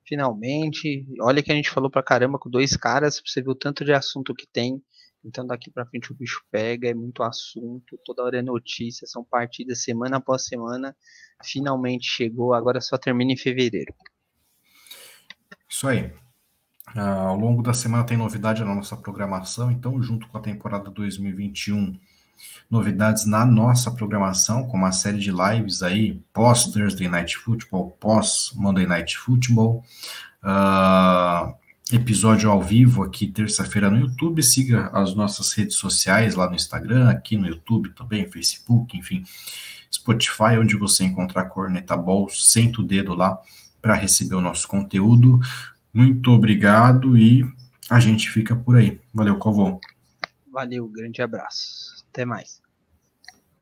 [0.06, 1.06] finalmente.
[1.19, 3.91] Olha que a gente falou pra caramba com dois caras, você viu o tanto de
[3.91, 4.81] assunto que tem.
[5.23, 9.23] Então daqui para frente o bicho pega, é muito assunto, toda hora é notícia, são
[9.23, 10.95] partidas semana após semana.
[11.43, 13.93] Finalmente chegou, agora só termina em fevereiro.
[15.68, 16.14] Isso aí.
[16.95, 20.91] Uh, ao longo da semana tem novidade na nossa programação, então junto com a temporada
[20.91, 21.99] 2021
[22.70, 28.52] novidades na nossa programação, com uma série de lives aí, pós Thursday Night Football, pós
[28.56, 29.84] Monday Night Football,
[30.44, 31.53] uh,
[31.91, 37.10] episódio ao vivo aqui terça-feira no YouTube, siga as nossas redes sociais lá no Instagram,
[37.10, 39.24] aqui no YouTube também, Facebook, enfim,
[39.91, 43.40] Spotify, onde você encontrar Corneta Ball, senta o dedo lá
[43.82, 45.40] para receber o nosso conteúdo.
[45.94, 47.45] Muito obrigado e
[47.90, 48.99] a gente fica por aí.
[49.14, 49.80] Valeu, Covon.
[50.56, 52.06] Valeu, grande abraço.
[52.10, 52.64] Até mais.